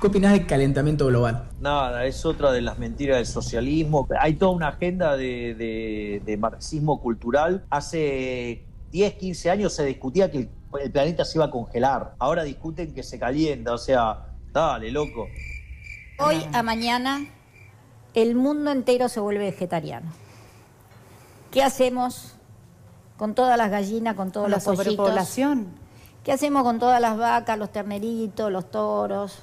¿Qué 0.00 0.06
opinás 0.06 0.32
del 0.32 0.46
calentamiento 0.46 1.06
global? 1.06 1.48
Nada, 1.60 2.06
es 2.06 2.24
otra 2.24 2.52
de 2.52 2.60
las 2.60 2.78
mentiras 2.78 3.16
del 3.16 3.26
socialismo. 3.26 4.06
Hay 4.20 4.34
toda 4.34 4.52
una 4.52 4.68
agenda 4.68 5.16
de, 5.16 6.36
marxismo 6.38 7.00
cultural. 7.00 7.64
Hace 7.68 8.64
10, 8.92 9.14
15 9.14 9.50
años 9.50 9.72
se 9.72 9.84
discutía 9.84 10.30
que 10.30 10.38
el, 10.38 10.92
planeta 10.92 11.24
se 11.24 11.38
iba 11.38 11.46
a 11.46 11.50
congelar. 11.50 12.14
Ahora 12.20 12.44
discuten 12.44 12.94
que 12.94 13.02
se 13.02 13.18
calienta. 13.18 13.72
O 13.72 13.78
sea, 13.78 14.26
dale, 14.52 14.92
loco. 14.92 15.26
Hoy 16.20 16.46
a 16.52 16.62
mañana 16.62 17.26
el 18.14 18.36
mundo 18.36 18.70
entero 18.70 19.08
se 19.08 19.18
vuelve 19.18 19.46
vegetariano. 19.46 20.12
¿Qué 21.50 21.60
hacemos 21.64 22.34
con 23.16 23.34
todas 23.34 23.58
las 23.58 23.68
gallinas, 23.68 24.14
con 24.14 24.30
todos 24.30 24.48
los 24.48 24.62
pollitos? 24.62 24.94
sobrepoblación. 24.94 25.66
¿Qué 26.22 26.30
hacemos 26.30 26.62
con 26.62 26.78
todas 26.78 27.00
las 27.00 27.16
vacas, 27.18 27.58
los 27.58 27.72
terneritos, 27.72 28.52
los 28.52 28.70
toros? 28.70 29.42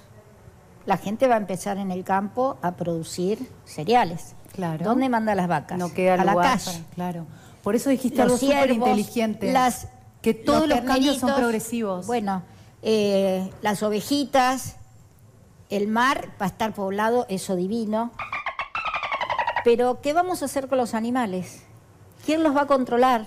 La 0.85 0.97
gente 0.97 1.27
va 1.27 1.35
a 1.35 1.37
empezar 1.37 1.77
en 1.77 1.91
el 1.91 2.03
campo 2.03 2.57
a 2.61 2.75
producir 2.75 3.49
cereales. 3.65 4.35
Claro. 4.53 4.85
¿Dónde 4.85 5.09
manda 5.09 5.35
las 5.35 5.47
vacas? 5.47 5.77
No 5.77 5.93
queda 5.93 6.13
a 6.15 6.25
la 6.25 6.35
calle. 6.35 6.83
claro. 6.93 7.25
Por 7.63 7.75
eso 7.75 7.89
dijiste 7.89 8.21
algo 8.21 8.37
súper 8.37 8.69
inteligente. 8.69 9.51
Las, 9.51 9.87
que 10.21 10.35
todos 10.35 10.67
los, 10.67 10.81
cambios 10.81 11.17
son 11.17 11.33
progresivos. 11.35 12.05
Bueno, 12.05 12.43
eh, 12.83 13.49
las 13.63 13.81
ovejitas, 13.81 14.75
el 15.71 15.87
mar 15.87 16.29
va 16.39 16.45
a 16.45 16.49
estar 16.49 16.73
poblado, 16.73 17.25
eso 17.27 17.55
divino. 17.55 18.11
Pero, 19.63 19.99
¿qué 20.01 20.13
vamos 20.13 20.43
a 20.43 20.45
hacer 20.45 20.67
con 20.67 20.77
los 20.77 20.93
animales? 20.93 21.63
¿Quién 22.23 22.43
los 22.43 22.55
va 22.55 22.61
a 22.61 22.67
controlar? 22.67 23.25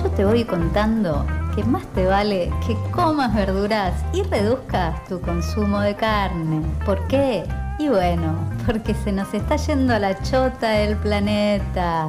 Yo 0.00 0.10
te 0.12 0.24
voy 0.24 0.44
contando 0.44 1.26
que 1.54 1.64
más 1.64 1.84
te 1.94 2.06
vale 2.06 2.50
que 2.66 2.76
comas 2.90 3.34
verduras 3.34 3.94
y 4.12 4.22
reduzcas 4.22 5.04
tu 5.06 5.20
consumo 5.20 5.80
de 5.80 5.94
carne. 5.94 6.62
¿Por 6.84 7.06
qué? 7.06 7.44
Y 7.78 7.88
bueno, 7.88 8.34
porque 8.66 8.94
se 8.94 9.12
nos 9.12 9.32
está 9.34 9.56
yendo 9.56 9.94
a 9.94 9.98
la 9.98 10.20
chota 10.22 10.80
el 10.80 10.96
planeta. 10.96 12.08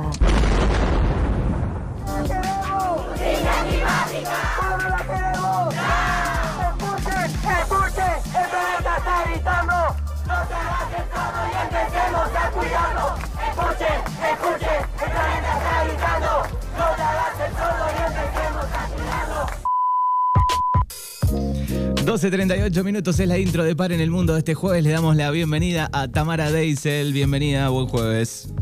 12.38 22.15 22.83
minutos 22.85 23.19
es 23.19 23.27
la 23.27 23.37
intro 23.37 23.65
de 23.65 23.75
Par 23.75 23.91
en 23.91 23.99
el 23.99 24.09
Mundo 24.09 24.31
de 24.31 24.39
este 24.39 24.53
jueves. 24.53 24.81
Le 24.85 24.91
damos 24.91 25.17
la 25.17 25.31
bienvenida 25.31 25.89
a 25.91 26.07
Tamara 26.07 26.49
Deisel. 26.49 27.11
Bienvenida, 27.11 27.67
buen 27.67 27.87
jueves. 27.87 28.53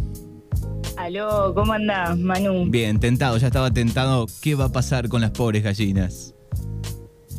Aló, 0.98 1.54
¿cómo 1.54 1.74
andás, 1.74 2.18
Manu? 2.18 2.66
Bien, 2.68 3.00
tentado, 3.00 3.38
ya 3.38 3.46
estaba 3.46 3.70
tentado. 3.70 4.26
¿Qué 4.42 4.56
va 4.56 4.66
a 4.66 4.72
pasar 4.72 5.08
con 5.08 5.22
las 5.22 5.30
pobres 5.30 5.62
gallinas? 5.62 6.34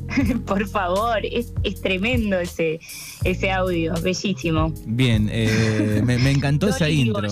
Por 0.47 0.69
favor, 0.69 1.19
es, 1.25 1.53
tremendo 1.83 2.39
ese, 2.39 2.79
ese 3.25 3.51
audio, 3.51 3.95
bellísimo. 4.01 4.73
Bien, 4.87 5.29
eh, 5.33 6.01
me, 6.05 6.31
encantó 6.31 6.69
esa 6.71 6.89
intro. 6.89 7.27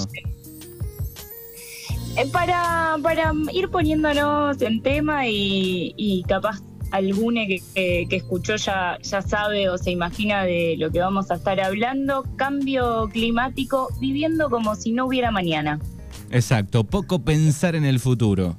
Eh, 2.16 2.26
para, 2.32 2.96
para 3.00 3.32
ir 3.52 3.68
poniéndonos 3.68 4.60
en 4.60 4.82
tema 4.82 5.28
y, 5.28 5.94
y 5.96 6.24
capaz 6.24 6.60
alguna 6.92 7.46
que, 7.46 7.62
que, 7.74 8.16
escuchó 8.16 8.56
ya, 8.56 8.98
ya 9.02 9.22
sabe 9.22 9.68
o 9.68 9.78
se 9.78 9.90
imagina 9.90 10.44
de 10.44 10.76
lo 10.78 10.90
que 10.90 11.00
vamos 11.00 11.30
a 11.30 11.34
estar 11.34 11.58
hablando, 11.60 12.24
cambio 12.36 13.08
climático, 13.10 13.88
viviendo 13.98 14.50
como 14.50 14.76
si 14.76 14.92
no 14.92 15.06
hubiera 15.06 15.30
mañana. 15.30 15.80
Exacto, 16.30 16.84
poco 16.84 17.18
pensar 17.18 17.74
en 17.74 17.84
el 17.84 17.98
futuro. 17.98 18.56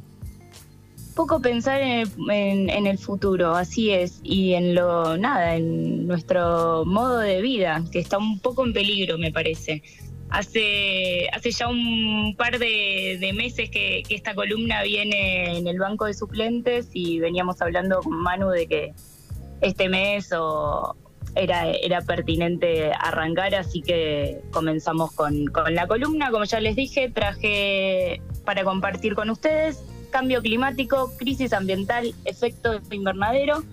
Poco 1.16 1.42
pensar 1.42 1.80
en 1.82 2.08
el, 2.30 2.70
en 2.70 2.88
el 2.88 2.98
futuro, 2.98 3.56
así 3.56 3.92
es, 3.92 4.20
y 4.24 4.54
en 4.54 4.74
lo, 4.74 5.16
nada, 5.16 5.56
en 5.56 6.08
nuestro 6.08 6.86
modo 6.86 7.20
de 7.20 7.40
vida, 7.42 7.84
que 7.92 8.00
está 8.00 8.18
un 8.18 8.40
poco 8.40 8.66
en 8.66 8.74
peligro, 8.74 9.20
me 9.20 9.32
parece. 9.32 9.84
Hace, 10.34 11.30
hace 11.32 11.52
ya 11.52 11.68
un 11.68 12.36
par 12.36 12.58
de, 12.58 13.32
meses 13.36 13.70
que, 13.70 14.02
esta 14.10 14.34
columna 14.34 14.82
viene 14.82 15.58
en 15.58 15.68
el 15.68 15.78
banco 15.78 16.06
de 16.06 16.16
suplentes 16.16 16.90
y 16.92 17.20
veníamos 17.20 17.62
hablando 17.62 18.02
con 18.02 18.20
Manu 18.20 18.50
de 18.50 18.66
que 18.66 18.94
este 19.62 19.90
mes 19.90 20.32
era, 21.36 21.70
era 21.70 22.02
pertinente 22.02 22.92
arrancar, 23.00 23.54
así 23.54 23.84
que 23.84 24.42
comenzamos 24.52 25.12
con, 25.12 25.46
con 25.46 25.76
la 25.76 25.86
columna. 25.86 26.32
Como 26.32 26.46
ya 26.46 26.60
les 26.60 26.76
dije, 26.76 27.12
traje 27.12 28.20
para 28.44 28.64
compartir 28.64 29.14
con 29.14 29.30
ustedes 29.30 29.84
cambio 30.10 30.42
climático, 30.42 31.12
crisis 31.18 31.54
ambiental, 31.54 32.12
efecto 32.26 32.82
invernadero 32.92 33.64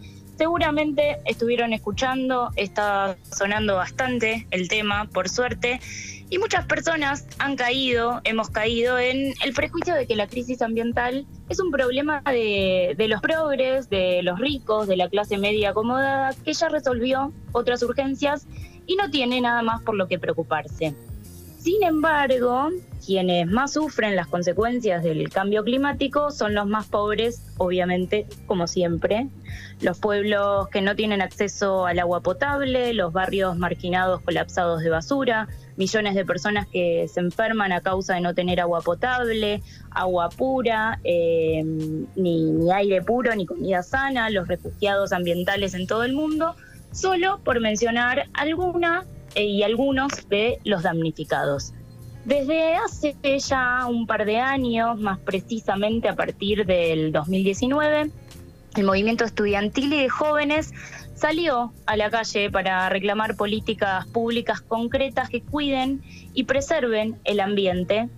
seguramente 0.40 1.18
estuvieron 1.26 1.74
escuchando, 1.74 2.48
está 2.56 3.18
sonando 3.30 3.74
bastante 3.76 4.46
el 4.50 4.68
tema, 4.68 5.04
por 5.12 5.28
suerte, 5.28 5.80
y 6.30 6.38
muchas 6.38 6.64
personas 6.66 7.26
han 7.38 7.56
caído, 7.56 8.20
hemos 8.22 8.50
caído 8.50 8.98
en 8.98 9.34
el 9.44 9.52
prejuicio 9.52 9.94
de 9.94 10.06
que 10.06 10.14
la 10.14 10.28
crisis 10.28 10.62
ambiental 10.62 11.26
es 11.48 11.58
un 11.58 11.72
problema 11.72 12.22
de, 12.24 12.94
los 13.08 13.20
progres, 13.20 13.90
de 13.90 14.22
los 14.22 14.38
ricos, 14.38 14.86
de 14.86 14.96
la 14.96 15.08
clase 15.08 15.38
media 15.38 15.70
acomodada, 15.70 16.32
que 16.44 16.52
ya 16.52 16.68
resolvió 16.68 17.32
otras 17.50 17.82
urgencias 17.82 18.46
y 18.86 18.94
no 18.94 19.10
tiene 19.10 19.40
nada 19.40 19.62
más 19.62 19.82
por 19.82 19.96
lo 19.96 20.06
que 20.06 20.20
preocuparse. 20.20 20.94
Sin 21.58 21.82
embargo, 21.82 22.70
quienes 23.04 23.46
más 23.46 23.74
sufren 23.74 24.16
las 24.16 24.28
consecuencias 24.28 25.02
del 25.02 25.28
cambio 25.28 25.62
climático 25.62 26.30
son 26.30 26.54
los 26.54 26.66
más 26.66 26.86
pobres, 26.86 27.42
obviamente, 27.58 28.26
como 28.46 28.66
siempre. 28.66 29.28
Los 29.82 29.98
pueblos 29.98 30.68
que 30.68 30.80
no 30.80 30.96
tienen 30.96 31.20
acceso 31.20 31.84
al 31.84 31.98
agua 31.98 32.20
potable, 32.20 32.94
los 32.94 33.12
barrios 33.12 33.58
marginados 33.58 34.22
colapsados 34.22 34.80
de 34.82 34.88
basura, 34.88 35.48
millones 35.80 36.14
de 36.14 36.26
personas 36.26 36.66
que 36.66 37.08
se 37.08 37.20
enferman 37.20 37.72
a 37.72 37.80
causa 37.80 38.14
de 38.14 38.20
no 38.20 38.34
tener 38.34 38.60
agua 38.60 38.82
potable, 38.82 39.62
agua 39.90 40.28
pura, 40.28 41.00
eh, 41.04 41.64
ni, 42.16 42.70
aire 42.70 43.00
puro, 43.00 43.34
ni 43.34 43.46
comida 43.46 43.82
sana, 43.82 44.28
los 44.28 44.46
refugiados 44.46 45.12
ambientales 45.12 45.72
en 45.72 45.86
todo 45.86 46.04
el 46.04 46.12
mundo, 46.12 46.54
solo 46.92 47.40
por 47.42 47.60
mencionar 47.60 48.28
alguna 48.34 49.06
eh, 49.34 49.46
y 49.46 49.62
algunos 49.62 50.28
de 50.28 50.58
los 50.64 50.82
damnificados. 50.82 51.72
Desde 52.26 52.74
hace 52.74 53.16
ya 53.38 53.86
un 53.86 54.06
par 54.06 54.26
de 54.26 54.36
años, 54.36 55.00
más 55.00 55.18
precisamente 55.20 56.10
a 56.10 56.14
partir 56.14 56.66
del 56.66 57.10
2019, 57.10 58.10
el 58.76 58.84
movimiento 58.84 59.24
estudiantil 59.24 59.94
y 59.94 60.02
de 60.02 60.08
jóvenes 60.10 60.72
salió 61.20 61.72
a 61.84 61.96
la 61.96 62.10
calle 62.10 62.50
para 62.50 62.88
reclamar 62.88 63.36
políticas 63.36 64.06
públicas 64.06 64.62
concretas 64.62 65.28
que 65.28 65.42
cuiden 65.42 66.02
y 66.32 66.44
preserven 66.44 67.18
el 67.24 67.40
ambiente. 67.40 68.08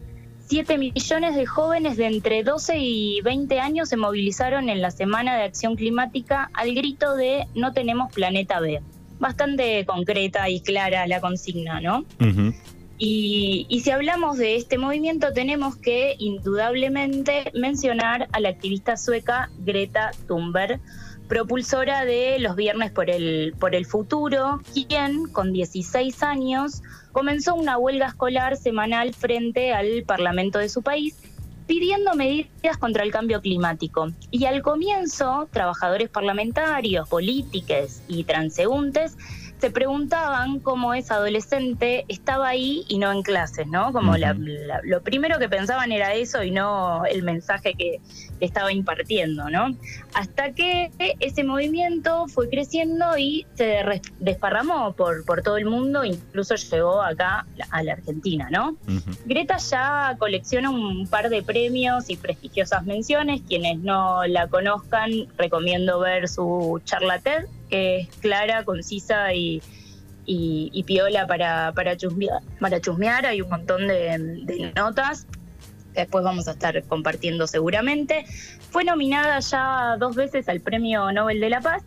Siete 0.46 0.78
millones 0.78 1.34
de 1.34 1.46
jóvenes 1.46 1.96
de 1.96 2.06
entre 2.06 2.44
12 2.44 2.78
y 2.78 3.20
20 3.22 3.58
años 3.58 3.88
se 3.88 3.96
movilizaron 3.96 4.68
en 4.68 4.80
la 4.80 4.90
Semana 4.90 5.36
de 5.36 5.42
Acción 5.42 5.74
Climática 5.74 6.50
al 6.54 6.74
grito 6.74 7.16
de 7.16 7.46
No 7.54 7.72
tenemos 7.72 8.12
planeta 8.12 8.60
B. 8.60 8.80
Bastante 9.18 9.84
concreta 9.84 10.48
y 10.48 10.60
clara 10.60 11.06
la 11.06 11.20
consigna, 11.20 11.80
¿no? 11.80 12.04
y, 12.98 13.66
y, 13.68 13.80
si 13.80 13.90
hablamos 13.90 14.38
de 14.38 14.56
este 14.56 14.78
movimiento, 14.78 15.32
tenemos 15.32 15.76
que 15.76 16.14
indudablemente 16.18 17.50
mencionar 17.54 18.28
a 18.32 18.40
la 18.40 18.50
activista 18.50 18.96
sueca 18.96 19.50
Greta 19.58 20.12
Thunberg, 20.28 20.80
propulsora 21.32 22.04
de 22.04 22.38
los 22.40 22.56
Viernes 22.56 22.90
por 22.90 23.08
el, 23.08 23.54
por 23.58 23.74
el 23.74 23.86
Futuro, 23.86 24.60
quien 24.74 25.24
con 25.32 25.50
16 25.54 26.22
años 26.22 26.82
comenzó 27.10 27.54
una 27.54 27.78
huelga 27.78 28.08
escolar 28.08 28.58
semanal 28.58 29.14
frente 29.14 29.72
al 29.72 30.02
Parlamento 30.06 30.58
de 30.58 30.68
su 30.68 30.82
país 30.82 31.16
pidiendo 31.66 32.14
medidas 32.16 32.76
contra 32.76 33.02
el 33.02 33.10
cambio 33.10 33.40
climático. 33.40 34.12
Y 34.30 34.44
al 34.44 34.60
comienzo, 34.60 35.48
trabajadores 35.50 36.10
parlamentarios, 36.10 37.08
políticos 37.08 38.02
y 38.08 38.24
transeúntes 38.24 39.16
se 39.62 39.70
preguntaban 39.70 40.58
cómo 40.58 40.92
esa 40.92 41.14
adolescente 41.14 42.04
estaba 42.08 42.48
ahí 42.48 42.84
y 42.88 42.98
no 42.98 43.12
en 43.12 43.22
clases, 43.22 43.68
¿no? 43.68 43.92
Como 43.92 44.16
lo 44.16 45.02
primero 45.02 45.38
que 45.38 45.48
pensaban 45.48 45.92
era 45.92 46.14
eso 46.14 46.42
y 46.42 46.50
no 46.50 47.04
el 47.04 47.22
mensaje 47.22 47.74
que, 47.74 48.00
estaba 48.40 48.72
impartiendo, 48.72 49.48
¿no? 49.50 49.76
Hasta 50.14 50.50
que 50.50 50.90
ese 51.20 51.44
movimiento 51.44 52.26
fue 52.26 52.48
creciendo 52.48 53.16
y 53.16 53.46
se 53.54 53.84
desparramó 54.18 54.94
por, 54.94 55.24
por 55.24 55.42
todo 55.42 55.58
el 55.58 55.66
mundo, 55.66 56.02
incluso 56.04 56.56
llegó 56.56 57.00
acá 57.00 57.46
a 57.70 57.82
la 57.84 57.92
Argentina, 57.92 58.48
¿no? 58.50 58.76
Greta 59.26 59.58
ya 59.58 60.16
colecciona 60.18 60.70
un 60.70 61.06
par 61.06 61.28
de 61.28 61.44
premios 61.44 62.10
y 62.10 62.16
prestigiosas 62.16 62.84
menciones. 62.84 63.42
Quienes 63.46 63.78
no 63.78 64.26
la 64.26 64.48
conozcan, 64.48 65.28
recomiendo 65.38 66.00
ver 66.00 66.28
su 66.28 66.80
charla 66.84 67.20
TED 67.20 67.46
que 67.72 68.00
es 68.00 68.08
clara, 68.18 68.64
concisa 68.66 69.32
y, 69.32 69.62
y, 70.26 70.84
piola 70.84 71.26
para, 71.26 71.72
para, 71.74 71.96
chusmear, 71.96 72.42
para 72.60 72.82
chusmear. 72.82 73.24
Hay 73.24 73.40
un 73.40 73.48
montón 73.48 73.88
de, 73.88 74.72
notas 74.76 75.26
que 75.94 76.00
después 76.00 76.22
vamos 76.22 76.48
a 76.48 76.50
estar 76.50 76.82
compartiendo 76.84 77.46
seguramente. 77.46 78.26
Fue 78.70 78.84
nominada 78.84 79.40
ya 79.40 79.96
dos 79.98 80.14
veces 80.14 80.50
al 80.50 80.60
Premio 80.60 81.10
Nobel 81.12 81.40
de 81.40 81.48
la 81.48 81.62
Paz 81.62 81.82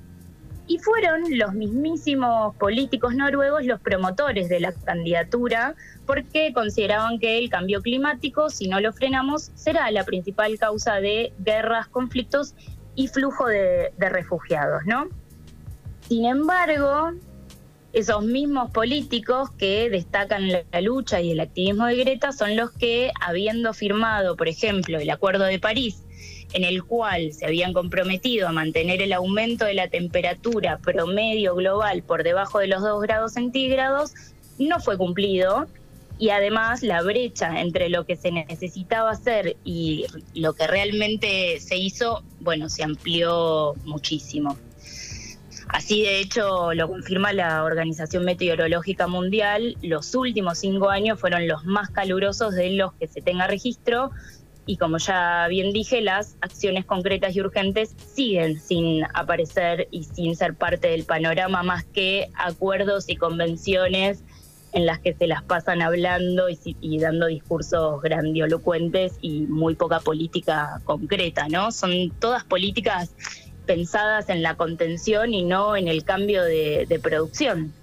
y 0.65 0.79
fueron 0.79 1.21
los 1.37 1.53
mismísimos 1.53 2.55
políticos 2.55 3.13
noruegos 3.13 3.63
los 3.65 3.79
promotores 3.79 4.49
de 4.49 4.59
la 4.61 4.71
candidatura 4.71 5.75
porque 6.07 6.51
consideraban 6.51 7.19
que 7.19 7.37
el 7.37 7.51
cambio 7.51 7.83
climático, 7.83 8.49
si 8.49 8.67
no 8.67 8.79
lo 8.79 8.91
frenamos, 8.91 9.51
será 9.53 9.91
la 9.91 10.03
principal 10.03 10.57
causa 10.57 10.95
de 10.95 11.31
guerras, 11.37 11.87
conflictos 11.89 12.55
y 12.95 13.07
flujo 13.07 13.45
de, 13.45 13.91
de 13.99 14.09
refugiados, 14.09 14.81
¿no? 14.87 15.09
Sin 16.07 16.25
embargo, 16.25 17.13
esos 17.93 18.23
mismos 18.23 18.69
políticos 18.71 19.49
que 19.57 19.89
destacan 19.89 20.51
la, 20.51 20.81
lucha 20.81 21.21
y 21.21 21.31
el 21.31 21.39
activismo 21.39 21.87
de 21.87 21.95
Greta 21.95 22.31
son 22.31 22.55
los 22.55 22.71
que, 22.71 23.11
habiendo 23.21 23.73
firmado, 23.73 24.35
por 24.35 24.47
ejemplo, 24.47 24.99
el 24.99 25.09
Acuerdo 25.09 25.45
de 25.45 25.59
París, 25.59 26.03
en 26.53 26.63
el 26.63 26.83
cual 26.83 27.33
se 27.33 27.45
habían 27.45 27.73
comprometido 27.73 28.47
a 28.47 28.51
mantener 28.51 29.01
el 29.01 29.13
aumento 29.13 29.65
de 29.65 29.73
la 29.73 29.87
temperatura 29.87 30.77
promedio 30.77 31.55
global 31.55 32.03
por 32.03 32.23
debajo 32.23 32.59
de 32.59 32.67
los 32.67 32.81
2 32.81 33.01
grados 33.01 33.33
centígrados, 33.33 34.13
no 34.59 34.79
fue 34.79 34.97
cumplido 34.97 35.67
y 36.19 36.29
además 36.29 36.83
la 36.83 37.01
brecha 37.01 37.61
entre 37.61 37.89
lo 37.89 38.05
que 38.05 38.15
se 38.15 38.31
necesitaba 38.31 39.11
hacer 39.11 39.57
y 39.63 40.05
lo 40.33 40.53
que 40.53 40.67
realmente 40.67 41.59
se 41.59 41.77
hizo, 41.77 42.23
bueno, 42.41 42.69
se 42.69 42.83
amplió 42.83 43.73
muchísimo. 43.85 44.57
Así 45.69 46.03
de 46.03 46.19
hecho 46.19 46.73
lo 46.73 46.87
confirma 46.87 47.33
la 47.33 47.63
Organización 47.63 48.23
Meteorológica 48.23 49.07
Mundial, 49.07 49.77
los 49.81 50.13
últimos 50.15 50.59
cinco 50.59 50.89
años 50.89 51.19
fueron 51.19 51.47
los 51.47 51.65
más 51.65 51.89
calurosos 51.89 52.55
de 52.55 52.71
los 52.71 52.93
que 52.93 53.07
se 53.07 53.21
tenga 53.21 53.47
registro 53.47 54.11
y 54.65 54.77
como 54.77 54.97
ya 54.97 55.47
bien 55.47 55.73
dije, 55.73 56.01
las 56.01 56.37
acciones 56.41 56.85
concretas 56.85 57.35
y 57.35 57.41
urgentes 57.41 57.95
siguen 58.13 58.59
sin 58.59 59.03
aparecer 59.13 59.87
y 59.91 60.03
sin 60.05 60.35
ser 60.35 60.55
parte 60.55 60.87
del 60.87 61.05
panorama 61.05 61.61
más 61.61 61.85
que 61.85 62.29
acuerdos 62.35 63.07
y 63.07 63.15
convenciones 63.15 64.23
en 64.71 64.85
las 64.85 64.99
que 64.99 65.13
se 65.13 65.27
las 65.27 65.41
pasan 65.43 65.81
hablando 65.81 66.49
y, 66.49 66.59
y, 66.81 66.99
dando 66.99 67.27
discursos 67.27 68.01
grandiolocuentes 68.01 69.13
y 69.21 69.41
muy 69.41 69.75
poca 69.75 70.01
política 70.01 70.81
concreta, 70.83 71.47
¿no? 71.47 71.71
Son 71.71 72.11
todas 72.19 72.43
políticas 72.43 73.13
pensadas 73.65 74.29
en 74.29 74.41
la 74.41 74.55
contención 74.55 75.33
y 75.33 75.43
no 75.43 75.75
en 75.75 75.87
el 75.87 76.03
cambio 76.03 76.43
de, 76.43 76.99
producción. 77.01 77.73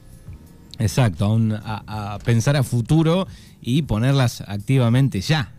Exacto, 0.78 1.38
a, 1.64 2.18
pensar 2.24 2.56
a 2.56 2.62
futuro 2.62 3.26
y 3.60 3.82
ponerlas 3.82 4.42
activamente 4.42 5.20
ya. 5.20 5.52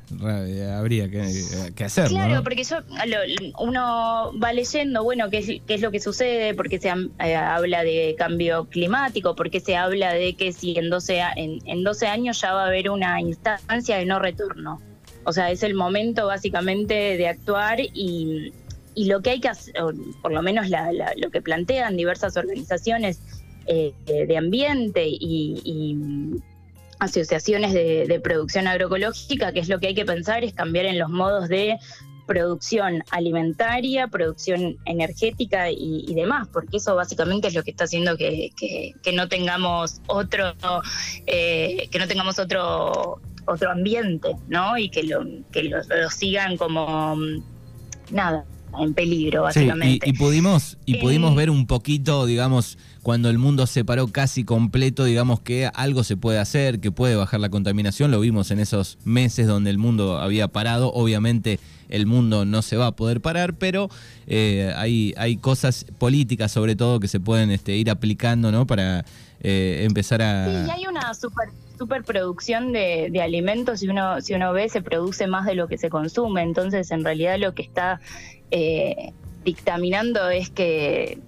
Habría 0.77 1.09
que, 1.09 1.83
hacerlo. 1.83 2.17
Claro, 2.17 2.43
porque 2.43 2.63
yo, 2.63 2.77
uno 3.59 4.31
va 4.39 4.53
leyendo, 4.53 5.03
bueno, 5.03 5.29
qué 5.29 5.39
es, 5.39 5.47
qué 5.65 5.73
es 5.75 5.81
lo 5.81 5.91
que 5.91 5.99
sucede, 5.99 6.53
porque 6.53 6.79
se 6.79 6.89
eh, 6.89 7.35
habla 7.35 7.83
de 7.83 8.15
cambio 8.17 8.65
climático, 8.65 9.35
porque 9.35 9.59
se 9.59 9.75
habla 9.75 10.13
de 10.13 10.35
que 10.35 10.51
si 10.51 10.77
en 10.77 10.89
12, 10.89 11.21
en, 11.35 11.59
en 11.65 11.83
12 11.83 12.07
años 12.07 12.41
ya 12.41 12.53
va 12.53 12.65
a 12.65 12.67
haber 12.67 12.89
una 12.89 13.19
instancia 13.21 13.97
de 13.97 14.05
no 14.05 14.19
retorno. 14.19 14.79
O 15.25 15.31
sea, 15.31 15.51
es 15.51 15.63
el 15.63 15.73
momento 15.73 16.27
básicamente 16.27 17.17
de 17.17 17.27
actuar 17.27 17.79
y, 17.79 18.51
y 18.95 19.05
lo 19.05 19.21
que 19.21 19.31
hay 19.31 19.39
que 19.39 19.49
hacer, 19.49 19.73
por 20.21 20.31
lo 20.31 20.41
menos 20.41 20.67
lo 21.17 21.31
que 21.31 21.41
plantean 21.41 21.97
diversas 21.97 22.37
organizaciones 22.37 23.19
eh, 23.67 23.93
de 24.05 24.37
ambiente 24.37 25.05
y, 25.07 26.41
asociaciones 26.99 27.73
de, 27.73 28.21
producción 28.23 28.67
agroecológica, 28.67 29.51
que 29.51 29.59
es 29.59 29.67
lo 29.67 29.79
que 29.79 29.87
hay 29.87 29.95
que 29.95 30.05
pensar, 30.05 30.43
es 30.43 30.53
cambiar 30.53 30.85
en 30.85 30.99
los 30.99 31.09
modos 31.09 31.49
de 31.49 31.77
producción 32.25 33.03
alimentaria, 33.11 34.07
producción 34.07 34.77
energética 34.85 35.69
y, 35.69 36.13
demás, 36.15 36.47
porque 36.53 36.77
eso 36.77 36.95
básicamente 36.95 37.49
es 37.49 37.55
lo 37.55 37.63
que 37.63 37.71
está 37.71 37.83
haciendo 37.83 38.15
que, 38.15 38.51
no 39.13 39.27
tengamos 39.27 40.01
otro, 40.07 40.53
eh, 41.25 41.89
que 41.91 41.99
no 41.99 42.07
tengamos 42.07 42.39
otro 42.39 43.19
otro 43.45 43.71
ambiente, 43.71 44.35
¿no? 44.47 44.77
Y 44.77 44.89
que 44.89 45.03
lo, 45.03 45.25
que 45.51 45.63
lo 45.63 46.09
sigan 46.09 46.57
como 46.57 47.17
nada, 48.11 48.45
en 48.79 48.93
peligro, 48.93 49.43
básicamente. 49.43 50.09
y, 50.09 50.13
pudimos, 50.13 50.77
y 50.85 50.95
pudimos 50.95 51.33
eh, 51.33 51.35
ver 51.35 51.49
un 51.49 51.67
poquito, 51.67 52.25
digamos, 52.25 52.77
cuando 53.03 53.29
el 53.29 53.37
mundo 53.37 53.67
se 53.67 53.83
paró 53.83 54.07
casi 54.07 54.45
completo, 54.45 55.03
digamos 55.03 55.41
que 55.41 55.69
algo 55.73 56.03
se 56.03 56.17
puede 56.17 56.39
hacer, 56.39 56.79
que 56.79 56.91
puede 56.91 57.15
bajar 57.15 57.41
la 57.41 57.49
contaminación. 57.49 58.11
Lo 58.11 58.21
vimos 58.21 58.49
en 58.49 58.59
esos 58.59 58.97
meses 59.03 59.45
donde 59.45 59.69
el 59.69 59.77
mundo 59.77 60.17
había 60.17 60.47
parado. 60.47 60.91
Obviamente 60.93 61.59
el 61.89 62.05
mundo 62.05 62.45
no 62.45 62.61
se 62.61 62.77
va 62.77 62.87
a 62.87 62.91
poder 62.93 63.21
parar, 63.21 63.55
pero 63.55 63.89
eh, 64.25 64.73
hay, 64.77 65.13
hay 65.17 65.35
cosas 65.35 65.85
políticas 65.97 66.51
sobre 66.51 66.75
todo 66.75 67.01
que 67.01 67.09
se 67.09 67.19
pueden 67.19 67.51
este, 67.51 67.75
ir 67.75 67.91
aplicando, 67.91 68.51
¿no? 68.51 68.65
Para 68.65 69.05
eh, 69.41 69.83
empezar 69.85 70.21
a... 70.21 70.45
Sí, 70.45 70.67
y 70.67 70.71
hay 70.71 70.87
una 70.87 71.13
super 71.13 71.49
superproducción 71.77 72.71
de, 72.71 73.09
de 73.11 73.21
alimentos, 73.21 73.81
si 73.81 73.89
uno, 73.89 74.21
si 74.21 74.33
uno 74.33 74.53
ve, 74.53 74.69
se 74.69 74.81
produce 74.81 75.27
más 75.27 75.45
de 75.45 75.55
lo 75.55 75.67
que 75.67 75.77
se 75.77 75.89
consume. 75.89 76.41
Entonces, 76.41 76.91
en 76.91 77.03
realidad 77.03 77.37
lo 77.37 77.53
que 77.53 77.63
está 77.63 77.99
eh, 78.51 79.11
dictaminando 79.43 80.29
es 80.29 80.49
que, 80.49 81.19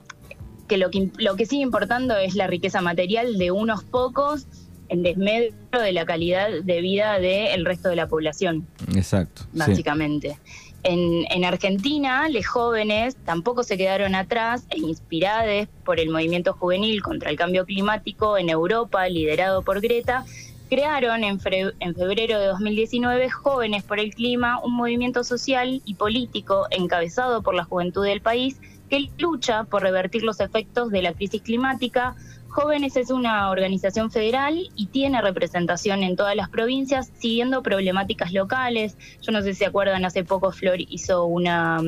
que, 0.68 0.78
lo 0.78 0.90
que 0.90 1.10
lo 1.18 1.36
que 1.36 1.46
sigue 1.46 1.64
importando 1.64 2.18
es 2.18 2.36
la 2.36 2.48
riqueza 2.48 2.82
material 2.82 3.38
de 3.38 3.52
unos 3.52 3.84
pocos 3.84 4.48
en 4.90 5.04
desmedro 5.04 5.54
de 5.72 5.92
la 5.92 6.06
calidad 6.06 6.50
de 6.64 6.82
vida 6.82 7.20
del 7.20 7.66
resto 7.66 7.90
de 7.90 7.96
la 7.96 8.08
población. 8.08 8.68
Exacto. 8.96 9.44
Básicamente. 9.54 10.38
En, 10.84 11.26
en, 11.32 11.46
Argentina, 11.46 12.30
los 12.30 12.46
jóvenes 12.46 13.16
tampoco 13.26 13.64
se 13.64 13.76
quedaron 13.76 14.14
atrás 14.14 14.66
e 14.70 14.78
inspirados 14.78 15.68
por 15.84 16.00
el 16.00 16.12
movimiento 16.12 16.54
juvenil 16.54 17.02
contra 17.02 17.32
el 17.32 17.38
cambio 17.38 17.66
climático 17.66 18.38
en 18.38 18.50
Europa, 18.50 19.10
liderado 19.10 19.64
por 19.64 19.82
Greta, 19.82 20.26
crearon 20.70 21.24
en, 21.24 21.40
febrero 21.40 22.40
de 22.40 22.48
2019 22.48 23.30
Jóvenes 23.30 23.84
por 23.84 24.00
el 24.00 24.14
Clima, 24.14 24.60
un 24.64 24.74
movimiento 24.74 25.24
social 25.24 25.82
y 25.86 25.94
político 25.96 26.68
encabezado 26.72 27.42
por 27.42 27.56
la 27.56 27.64
juventud 27.64 28.06
del 28.06 28.22
país 28.22 28.60
que 28.90 29.10
lucha 29.18 29.64
por 29.64 29.82
revertir 29.82 30.24
los 30.24 30.40
efectos 30.40 30.92
de 30.92 31.02
la 31.02 31.14
crisis 31.14 31.42
climática. 31.42 32.16
Jóvenes 32.48 32.96
es 32.96 33.10
una 33.10 33.50
organización 33.50 34.12
federal 34.12 34.70
y 34.76 34.88
tiene 34.88 35.22
representación 35.22 36.04
en 36.04 36.16
todas 36.16 36.36
las 36.36 36.50
provincias 36.50 37.12
siguiendo 37.18 37.62
problemáticas 37.62 38.32
locales. 38.32 38.98
Yo 39.22 39.32
no 39.32 39.42
sé 39.42 39.54
si 39.54 39.66
acuerdan, 39.66 40.06
hace 40.06 40.24
poco 40.24 40.52
Flor 40.52 40.78
hizo 40.80 41.26
una 41.26 41.82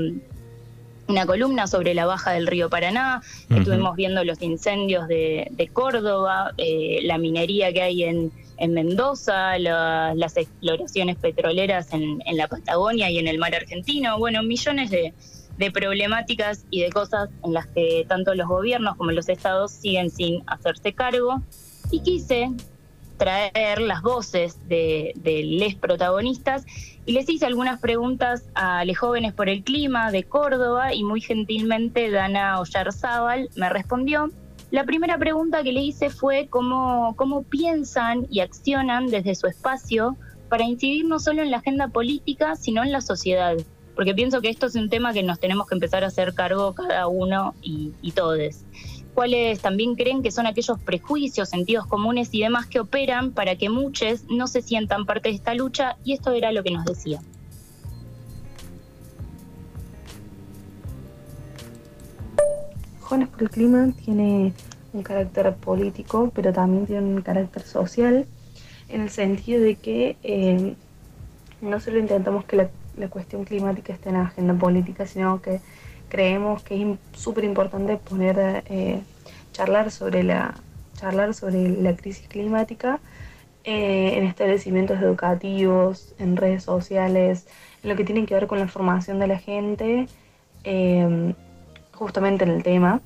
una 1.07 1.25
columna 1.25 1.67
sobre 1.67 1.93
la 1.93 2.05
baja 2.05 2.31
del 2.31 2.47
río 2.47 2.69
Paraná, 2.69 3.21
estuvimos 3.49 3.95
viendo 3.95 4.23
los 4.23 4.41
incendios 4.41 5.07
de, 5.07 5.69
Córdoba, 5.73 6.53
eh, 6.57 6.99
la 7.03 7.17
minería 7.17 7.71
que 7.71 7.81
hay 7.81 8.03
en, 8.03 8.31
en 8.57 8.73
Mendoza, 8.73 9.57
las 9.57 10.37
exploraciones 10.37 11.15
petroleras 11.17 11.93
en, 11.93 12.19
la 12.33 12.47
Patagonia 12.47 13.09
y 13.09 13.19
en 13.19 13.27
el 13.27 13.37
mar 13.37 13.55
argentino, 13.55 14.17
bueno, 14.17 14.43
millones 14.43 14.89
de, 14.91 15.13
problemáticas 15.73 16.65
y 16.69 16.81
de 16.81 16.89
cosas 16.91 17.29
en 17.43 17.53
las 17.53 17.65
que 17.67 18.05
tanto 18.07 18.35
los 18.35 18.47
gobiernos 18.47 18.95
como 18.95 19.11
los 19.11 19.27
estados 19.27 19.71
siguen 19.71 20.11
sin 20.11 20.43
hacerse 20.45 20.93
cargo. 20.93 21.41
Y 21.89 22.01
quise 22.01 22.51
traer 23.17 23.81
las 23.81 24.01
voces 24.01 24.57
de, 24.67 25.13
de 25.15 25.43
les 25.43 25.75
protagonistas 25.75 26.65
y 27.05 27.13
les 27.13 27.29
hice 27.29 27.45
algunas 27.45 27.79
preguntas 27.79 28.43
a 28.53 28.83
los 28.85 28.97
jóvenes 28.97 29.33
por 29.33 29.49
el 29.49 29.63
clima 29.63 30.11
de 30.11 30.23
Córdoba 30.23 30.93
y 30.93 31.03
muy 31.03 31.21
gentilmente 31.21 32.11
Dana 32.11 32.59
Ollarzábal 32.59 33.49
me 33.55 33.69
respondió 33.69 34.31
la 34.69 34.83
primera 34.83 35.17
pregunta 35.17 35.63
que 35.63 35.71
le 35.71 35.81
hice 35.81 36.09
fue 36.09 36.47
cómo, 36.49 37.15
cómo 37.15 37.43
piensan 37.43 38.27
y 38.29 38.41
accionan 38.41 39.07
desde 39.07 39.33
su 39.33 39.47
espacio 39.47 40.17
para 40.49 40.65
incidir 40.65 41.05
no 41.05 41.19
solo 41.19 41.41
en 41.41 41.51
la 41.51 41.57
agenda 41.57 41.87
política, 41.87 42.55
sino 42.57 42.83
en 42.83 42.91
la 42.91 42.99
sociedad. 42.99 43.55
Porque 43.95 44.13
pienso 44.13 44.41
que 44.41 44.49
esto 44.49 44.65
es 44.65 44.75
un 44.75 44.89
tema 44.89 45.13
que 45.13 45.23
nos 45.23 45.39
tenemos 45.39 45.67
que 45.67 45.75
empezar 45.75 46.03
a 46.03 46.07
hacer 46.07 46.33
cargo 46.33 46.73
cada 46.73 47.07
uno 47.07 47.55
y, 47.61 47.93
y 48.01 48.11
todos. 48.11 48.65
¿Cuáles 49.17 49.61
también 49.61 49.95
creen 49.95 50.21
que 50.21 50.29
son 50.29 50.45
aquellos 50.45 50.79
prejuicios, 50.79 51.49
sentidos 51.49 51.87
comunes 51.87 52.29
y 52.33 52.41
demás 52.41 52.67
que 52.67 52.79
operan 52.79 53.31
para 53.31 53.55
que 53.55 53.67
muchos 53.67 54.25
no 54.29 54.45
se 54.45 54.61
sientan 54.61 55.07
parte 55.07 55.29
de 55.29 55.35
esta 55.35 55.55
lucha? 55.55 55.97
Y 56.03 56.13
esto 56.13 56.33
era 56.33 56.51
lo 56.51 56.61
que 56.61 56.69
nos 56.69 56.85
decía. 56.85 57.19
Jóvenes 62.99 63.29
por 63.29 63.41
el 63.41 63.49
Clima 63.49 63.91
tiene 64.05 64.53
un 64.93 65.01
carácter 65.01 65.55
político, 65.55 66.31
pero 66.35 66.53
también 66.53 66.85
tiene 66.85 67.01
un 67.07 67.23
carácter 67.23 67.63
social, 67.63 68.27
en 68.87 69.01
el 69.01 69.09
sentido 69.09 69.63
de 69.63 69.77
que 69.77 70.15
eh, 70.21 70.75
no 71.61 71.79
solo 71.79 71.97
intentamos 71.97 72.45
que 72.45 72.55
la, 72.55 73.07
cuestión 73.09 73.45
climática 73.45 73.93
esté 73.93 74.09
en 74.09 74.15
la 74.15 74.25
agenda 74.25 74.53
política, 74.53 75.07
sino 75.07 75.41
que 75.41 75.59
creemos 76.09 76.63
que 76.63 76.81
es 76.81 77.19
súper 77.19 77.43
importante 77.43 77.97
poner 77.97 78.63
eh, 78.67 79.01
charlar 79.51 79.91
sobre 79.91 80.23
la, 80.23 80.55
charlar 80.95 81.33
sobre 81.33 81.69
la 81.69 81.95
crisis 81.95 82.27
climática 82.27 82.99
eh, 83.63 84.17
en 84.17 84.23
establecimientos 84.25 85.01
educativos, 85.01 86.13
en 86.19 86.37
redes 86.37 86.63
sociales, 86.63 87.47
en 87.83 87.89
lo 87.89 87.95
que 87.95 88.03
tiene 88.03 88.25
que 88.25 88.33
ver 88.33 88.47
con 88.47 88.59
la 88.59 88.67
formación 88.67 89.19
de 89.19 89.27
la 89.27 89.39
gente, 89.39 90.07
em, 90.63 91.33
justamente 91.93 92.45
en 92.45 92.51
el 92.51 92.63
tema. 92.63 93.01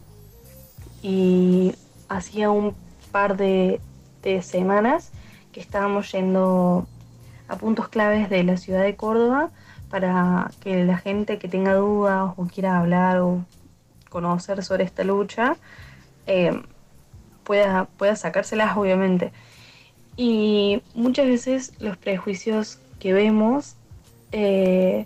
Y 1.01 1.74
hacía 2.10 2.51
un 2.51 2.75
par 3.12 3.38
de, 3.38 3.81
de 4.22 4.41
semanas 4.41 5.12
que 5.51 5.60
estábamos 5.60 6.12
yendo 6.12 6.88
a 7.48 7.55
puntos 7.58 7.89
claves 7.89 8.29
de 8.29 8.43
la 8.43 8.58
ciudad 8.58 8.84
de 8.84 8.96
Córdoba 8.96 9.50
para 9.91 10.50
que 10.62 10.86
la 10.86 10.98
gente 10.98 11.38
que 11.38 11.48
tenga 11.50 11.75
dudas 11.75 12.33
o 12.38 12.48
quiera 12.48 12.79
hablar 12.79 13.19
o 13.19 13.45
conocer 14.10 14.63
sobre 14.63 14.86
esta 14.86 15.03
lucha 15.03 15.57
em, 16.25 16.63
pueda, 17.43 17.86
pueda 17.98 18.15
sacárselas, 18.15 18.75
obviamente. 18.77 19.31
Y 20.17 20.81
muchas 20.95 21.27
veces 21.27 21.74
los 21.79 21.98
prejuicios 21.98 22.79
que 23.00 23.13
vemos 23.13 23.75
eh, 24.31 25.05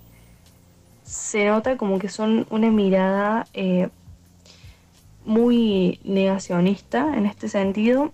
se 1.03 1.45
nota 1.45 1.77
como 1.77 1.99
que 1.99 2.09
son 2.09 2.45
una 2.49 2.69
mirada 2.69 3.47
eh, 3.53 3.89
muy 5.25 5.99
negacionista 6.03 7.15
en 7.17 7.25
este 7.25 7.49
sentido. 7.49 8.11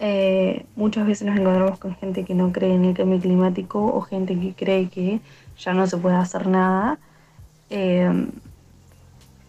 Eh, 0.00 0.66
muchas 0.76 1.06
veces 1.06 1.26
nos 1.26 1.38
encontramos 1.38 1.78
con 1.78 1.94
gente 1.96 2.24
que 2.24 2.34
no 2.34 2.52
cree 2.52 2.74
en 2.74 2.84
el 2.86 2.94
cambio 2.96 3.20
climático 3.20 3.84
o 3.84 4.00
gente 4.00 4.38
que 4.38 4.54
cree 4.54 4.88
que 4.88 5.20
ya 5.58 5.74
no 5.74 5.86
se 5.86 5.98
puede 5.98 6.16
hacer 6.16 6.46
nada. 6.46 6.98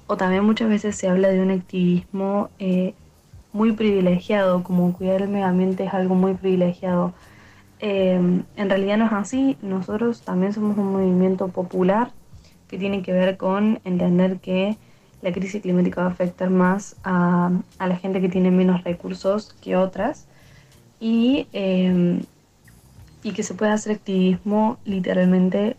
o 0.07 0.17
también 0.17 0.43
muchas 0.43 0.69
veces 0.69 0.95
se 0.95 1.07
habla 1.07 1.29
de 1.29 1.41
un 1.41 1.51
activismo 1.51 2.49
muy 3.53 3.73
privilegiado, 3.73 4.63
como 4.63 4.93
cuidar 4.93 5.21
el 5.21 5.29
medio 5.29 5.47
ambiente 5.47 5.85
es 5.85 5.93
algo 5.93 6.15
muy 6.15 6.33
privilegiado. 6.33 7.13
Em, 7.79 8.43
en 8.55 8.69
realidad 8.69 8.97
no 8.97 9.05
es 9.07 9.13
así, 9.13 9.57
nosotros 9.61 10.21
también 10.21 10.53
somos 10.53 10.77
un 10.77 10.93
movimiento 10.93 11.47
popular 11.49 12.11
que 12.67 12.77
tiene 12.77 13.01
que 13.01 13.11
ver 13.11 13.37
con 13.37 13.79
entender 13.83 14.39
que 14.39 14.77
la 15.21 15.31
crisis 15.31 15.61
climática 15.61 16.01
va 16.01 16.07
a 16.07 16.11
afectar 16.11 16.49
más 16.49 16.95
a, 17.03 17.51
la 17.79 17.95
gente 17.97 18.21
que 18.21 18.29
tiene 18.29 18.51
menos 18.51 18.83
recursos 18.83 19.53
que 19.61 19.75
otras 19.75 20.27
y, 21.01 21.47
em, 21.51 22.21
y 23.23 23.33
que 23.33 23.43
se 23.43 23.55
puede 23.55 23.71
hacer 23.71 23.93
activismo 23.93 24.77
literalmente 24.85 25.75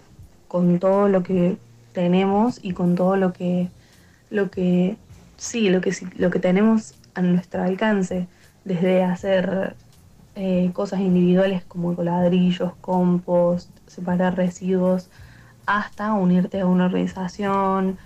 con 0.48 0.78
todo 0.80 1.08
lo 1.08 1.22
que 1.22 1.56
tenemos 1.92 2.60
y 2.62 2.72
con 2.72 2.96
todo 2.96 3.16
lo 3.16 3.32
que, 3.32 3.68
lo 4.30 4.50
que 4.50 4.96
sí, 5.36 5.70
lo 5.70 5.80
que, 5.80 5.94
lo 6.18 6.30
que 6.30 6.40
tenemos 6.40 6.94
a 7.14 7.22
nuestro 7.22 7.62
alcance, 7.62 8.26
desde 8.64 9.04
hacer 9.04 9.76
eh, 10.34 10.70
cosas 10.74 11.00
individuales 11.00 11.62
como 11.64 11.92
ladrillos, 12.02 12.72
compost, 12.80 13.70
separar 13.86 14.36
residuos, 14.36 15.08
hasta 15.66 16.12
unirte 16.14 16.60
a 16.60 16.66
una 16.66 16.86
organización, 16.86 17.96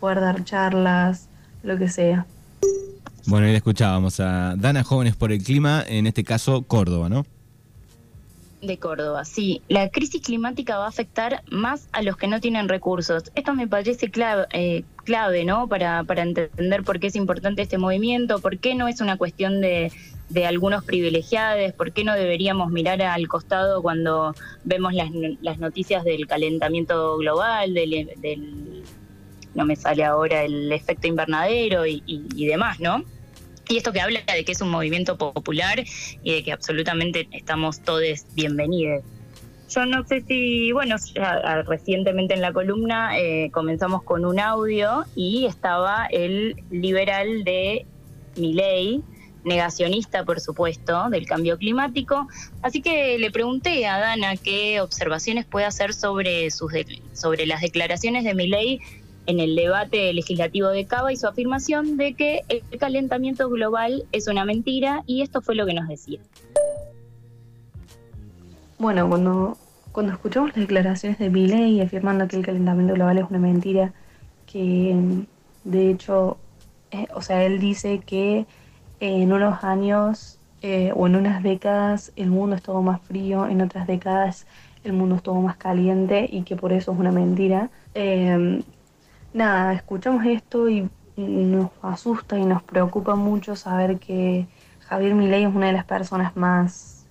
poder 0.00 0.20
dar 0.20 0.44
charlas, 0.44 1.28
lo 1.62 1.78
que 1.78 1.88
sea. 1.88 2.26
Bueno, 3.26 3.48
y 3.50 3.54
escuchábamos 3.54 4.20
a 4.20 4.54
Dana 4.56 4.84
Jóvenes 4.84 5.16
por 5.16 5.32
el 5.32 5.42
Clima, 5.42 5.82
en 5.86 6.06
este 6.06 6.22
caso 6.22 6.62
Córdoba, 6.62 7.08
¿no? 7.08 7.26
de 8.60 8.78
Córdoba. 8.78 9.24
Sí, 9.24 9.62
la 9.68 9.88
crisis 9.90 10.22
climática 10.22 10.78
va 10.78 10.86
a 10.86 10.88
afectar 10.88 11.42
más 11.50 11.88
a 11.92 12.02
los 12.02 12.16
que 12.16 12.26
no 12.26 12.40
tienen 12.40 12.68
recursos. 12.68 13.30
Esto 13.34 13.54
me 13.54 13.68
parece 13.68 14.10
clave, 14.10 14.46
eh, 14.52 14.84
clave 15.04 15.44
¿no? 15.44 15.68
Para, 15.68 16.04
para 16.04 16.22
entender 16.22 16.82
por 16.82 16.98
qué 16.98 17.08
es 17.08 17.16
importante 17.16 17.62
este 17.62 17.78
movimiento, 17.78 18.40
por 18.40 18.58
qué 18.58 18.74
no 18.74 18.88
es 18.88 19.00
una 19.00 19.16
cuestión 19.16 19.60
de, 19.60 19.92
de 20.30 20.46
algunos 20.46 20.84
privilegiados, 20.84 21.72
por 21.72 21.92
qué 21.92 22.04
no 22.04 22.14
deberíamos 22.14 22.70
mirar 22.70 23.02
al 23.02 23.28
costado 23.28 23.82
cuando 23.82 24.34
vemos 24.64 24.94
las, 24.94 25.10
las 25.42 25.58
noticias 25.58 26.04
del 26.04 26.26
calentamiento 26.26 27.16
global, 27.18 27.74
del, 27.74 28.10
del, 28.18 28.82
no 29.54 29.64
me 29.64 29.76
sale 29.76 30.04
ahora 30.04 30.42
el 30.42 30.72
efecto 30.72 31.06
invernadero 31.06 31.86
y, 31.86 32.02
y 32.06 32.46
demás, 32.46 32.80
¿no? 32.80 33.04
Y 33.68 33.78
esto 33.78 33.92
que 33.92 34.00
habla 34.00 34.20
de 34.20 34.44
que 34.44 34.52
es 34.52 34.60
un 34.60 34.70
movimiento 34.70 35.18
popular 35.18 35.82
y 36.22 36.34
de 36.34 36.44
que 36.44 36.52
absolutamente 36.52 37.28
estamos 37.32 37.80
todos 37.80 38.24
bienvenidos. 38.34 39.02
Yo 39.68 39.84
no 39.84 40.06
sé 40.06 40.22
si, 40.22 40.70
bueno, 40.70 40.94
recientemente 41.66 42.34
en 42.34 42.40
la 42.40 42.52
columna 42.52 43.18
eh, 43.18 43.50
comenzamos 43.52 44.04
con 44.04 44.24
un 44.24 44.38
audio 44.38 45.04
y 45.16 45.46
estaba 45.46 46.06
el 46.06 46.62
liberal 46.70 47.42
de 47.42 47.84
Miley, 48.36 49.02
negacionista, 49.42 50.24
por 50.24 50.38
supuesto, 50.40 51.08
del 51.10 51.26
cambio 51.26 51.58
climático. 51.58 52.28
Así 52.62 52.80
que 52.80 53.18
le 53.18 53.32
pregunté 53.32 53.86
a 53.86 53.98
Dana 53.98 54.36
qué 54.36 54.80
observaciones 54.80 55.44
puede 55.44 55.66
hacer 55.66 55.92
sobre, 55.92 56.52
sus 56.52 56.72
sobre 57.12 57.46
las 57.46 57.60
declaraciones 57.60 58.22
de 58.22 58.34
Miley 58.34 58.80
en 59.26 59.40
el 59.40 59.56
debate 59.56 60.12
legislativo 60.12 60.68
de 60.68 60.86
Cava 60.86 61.12
y 61.12 61.16
su 61.16 61.26
afirmación 61.26 61.96
de 61.96 62.14
que 62.14 62.42
el 62.48 62.78
calentamiento 62.78 63.48
global 63.48 64.04
es 64.12 64.28
una 64.28 64.44
mentira 64.44 65.02
y 65.06 65.22
esto 65.22 65.40
fue 65.40 65.54
lo 65.54 65.66
que 65.66 65.74
nos 65.74 65.88
decía. 65.88 66.20
Bueno, 68.78 69.08
cuando, 69.08 69.56
cuando 69.92 70.12
escuchamos 70.12 70.50
las 70.50 70.58
declaraciones 70.58 71.18
de 71.18 71.30
Milley 71.30 71.80
afirmando 71.80 72.28
que 72.28 72.36
el 72.36 72.44
calentamiento 72.44 72.94
global 72.94 73.18
es 73.18 73.24
una 73.30 73.38
mentira, 73.38 73.92
que 74.46 75.24
de 75.64 75.90
hecho, 75.90 76.36
eh, 76.90 77.06
o 77.14 77.22
sea, 77.22 77.44
él 77.44 77.58
dice 77.58 78.00
que 78.04 78.46
en 79.00 79.32
unos 79.32 79.64
años 79.64 80.38
eh, 80.62 80.92
o 80.94 81.06
en 81.06 81.16
unas 81.16 81.42
décadas 81.42 82.12
el 82.16 82.30
mundo 82.30 82.56
estuvo 82.56 82.82
más 82.82 83.00
frío, 83.02 83.46
en 83.46 83.62
otras 83.62 83.86
décadas 83.86 84.46
el 84.84 84.92
mundo 84.92 85.16
estuvo 85.16 85.40
más 85.40 85.56
caliente 85.56 86.28
y 86.30 86.42
que 86.42 86.54
por 86.54 86.72
eso 86.72 86.92
es 86.92 86.98
una 86.98 87.12
mentira. 87.12 87.70
Eh, 87.94 88.62
nada, 89.36 89.74
escuchamos 89.74 90.24
esto 90.24 90.68
y 90.68 90.88
nos 91.16 91.70
asusta 91.82 92.38
y 92.38 92.44
nos 92.44 92.62
preocupa 92.62 93.14
mucho 93.16 93.54
saber 93.54 93.98
que 93.98 94.46
Javier 94.80 95.14
Milei 95.14 95.44
es 95.44 95.54
una 95.54 95.66
de 95.66 95.72
las 95.72 95.84
personas 95.84 96.36
más, 96.36 97.06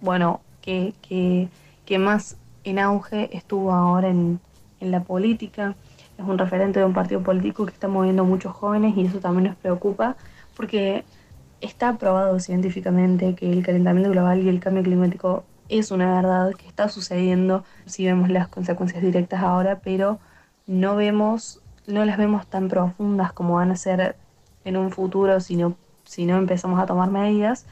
bueno, 0.00 0.40
que, 0.60 0.94
que, 1.02 1.48
que 1.86 1.98
más 1.98 2.36
en 2.64 2.78
auge 2.78 3.34
estuvo 3.36 3.72
ahora 3.72 4.08
en, 4.08 4.40
en 4.80 4.90
la 4.90 5.02
política. 5.02 5.74
Es 6.18 6.24
un 6.24 6.36
referente 6.36 6.80
de 6.80 6.84
un 6.84 6.92
partido 6.92 7.22
político 7.22 7.64
que 7.64 7.72
está 7.72 7.88
moviendo 7.88 8.24
muchos 8.24 8.52
jóvenes 8.52 8.94
y 8.96 9.06
eso 9.06 9.18
también 9.20 9.48
nos 9.48 9.56
preocupa 9.56 10.16
porque 10.56 11.04
está 11.62 11.96
probado 11.96 12.40
científicamente 12.40 13.34
que 13.34 13.50
el 13.50 13.64
calentamiento 13.64 14.10
global 14.10 14.42
y 14.42 14.50
el 14.50 14.60
cambio 14.60 14.82
climático 14.82 15.44
es 15.70 15.90
una 15.90 16.14
verdad 16.16 16.52
que 16.54 16.66
está 16.66 16.88
sucediendo 16.90 17.64
si 17.86 18.04
vemos 18.04 18.28
las 18.28 18.48
consecuencias 18.48 19.02
directas 19.02 19.42
ahora, 19.42 19.80
pero 19.82 20.18
no 20.66 20.96
vemos 20.96 21.59
no 21.92 22.04
las 22.04 22.18
vemos 22.18 22.46
tan 22.46 22.68
profundas 22.68 23.32
como 23.32 23.54
van 23.54 23.70
a 23.70 23.76
ser 23.76 24.16
en 24.64 24.76
un 24.76 24.90
futuro 24.90 25.40
si 25.40 25.56
no, 25.56 25.76
si 26.04 26.26
no 26.26 26.36
empezamos 26.36 26.80
a 26.80 26.86
tomar 26.86 27.10
medidas, 27.10 27.66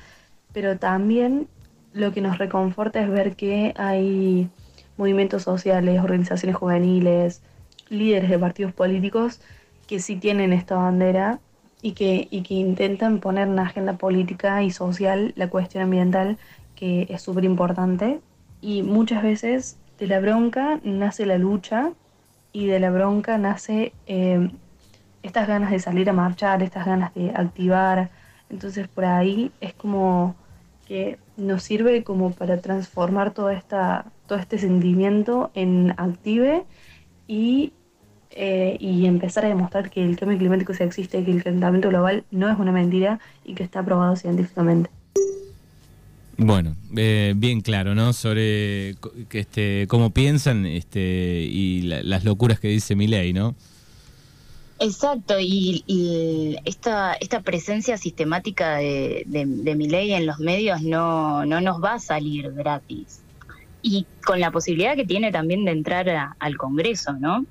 pero 0.53 0.79
también 0.79 1.49
lo 1.93 2.13
que 2.13 2.21
nos 2.21 2.39
reconforta 2.39 3.01
es 3.01 3.11
ver 3.11 3.37
que 3.37 3.75
hay 3.77 4.49
movimientos 4.97 5.43
sociales, 5.43 6.01
organizaciones 6.03 6.57
juveniles, 6.57 7.43
líderes 7.89 8.31
de 8.31 8.39
partidos 8.39 8.73
políticos 8.73 9.41
que 9.87 10.01
sí 10.01 10.17
tienen 10.17 10.53
esta 10.53 10.77
bandera 10.77 11.41
y 11.81 11.93
que, 11.93 12.29
y 12.31 12.43
que 12.43 12.55
intentan 12.55 13.21
poner 13.21 13.49
en 13.49 13.59
agenda 13.59 13.95
política 13.95 14.63
y 14.63 14.71
social 14.71 15.33
la 15.37 15.49
cuestión 15.49 15.85
ambiental, 15.85 16.37
que 16.75 17.07
es 17.09 17.23
súper 17.23 17.45
importante. 17.45 18.21
Y 18.61 18.83
muchas 18.83 19.23
veces 19.23 19.79
de 19.99 20.09
la 20.09 20.21
bronca 20.21 20.81
nace 20.83 21.25
la 21.25 21.39
lucha 21.39 21.93
y 22.59 22.67
de 22.67 22.81
la 22.81 22.91
bronca 22.91 23.39
nace 23.39 23.93
em, 24.07 24.51
estas 25.23 25.47
ganas 25.47 25.71
de 25.71 25.79
salir 25.79 26.11
a 26.11 26.13
marchar, 26.13 26.61
estas 26.61 26.85
ganas 26.87 27.15
de 27.15 27.31
activar. 27.31 28.11
Entonces 28.51 28.89
por 28.89 29.05
ahí 29.05 29.53
es 29.61 29.75
como 29.75 30.35
que 30.89 31.19
nos 31.37 31.63
sirve 31.63 32.03
como 32.03 32.33
para 32.33 32.61
transformar 32.61 33.33
toda 33.33 33.53
esta, 33.55 34.07
todo 34.27 34.41
este 34.41 34.59
sentimiento 34.59 35.53
en 35.55 35.95
active 35.99 36.65
y, 37.29 37.75
eh, 38.33 38.77
y 38.81 39.07
empezar 39.07 39.45
a 39.45 39.49
demostrar 39.49 39.89
que 39.89 40.03
el 40.03 40.17
cambio 40.19 40.39
climático 40.39 40.75
sí 40.75 40.83
existe, 40.83 41.25
que 41.25 41.31
el 41.31 41.45
calentamiento 41.45 41.91
global 41.91 42.25
no 42.33 42.51
es 42.51 42.59
una 42.59 42.73
mentira 42.73 43.21
y 43.45 43.55
que 43.55 43.63
está 43.63 43.85
probado 43.85 44.17
científicamente. 44.17 44.91
Bueno, 46.41 46.77
eh, 46.97 47.35
bien 47.37 47.61
claro, 47.63 47.97
¿no? 47.97 48.13
Sobre 48.13 48.95
este, 49.33 49.87
cómo 49.89 50.11
piensan 50.11 50.67
este, 50.67 51.01
y 51.51 51.83
las 51.83 52.25
locuras 52.25 52.61
que 52.61 52.69
dice 52.69 52.95
Milei, 52.95 53.33
¿no? 53.33 53.57
Exacto, 54.79 55.35
y, 55.41 56.57
esta, 56.65 57.15
esta 57.15 57.41
presencia 57.41 57.99
sistemática 57.99 58.77
de, 58.77 59.25
de, 59.27 59.75
Milei 59.75 60.13
en 60.13 60.27
los 60.27 60.39
medios 60.39 60.81
no, 60.83 61.45
no 61.45 61.61
nos 61.61 61.83
va 61.83 61.95
a 61.95 61.99
salir 61.99 62.53
gratis. 62.53 63.21
Y 63.83 64.07
con 64.25 64.39
la 64.39 64.53
posibilidad 64.53 64.95
que 64.95 65.05
tiene 65.05 65.33
también 65.33 65.65
de 65.65 65.73
entrar 65.73 66.09
al 66.39 66.57
Congreso, 66.57 67.15
¿no? 67.15 67.47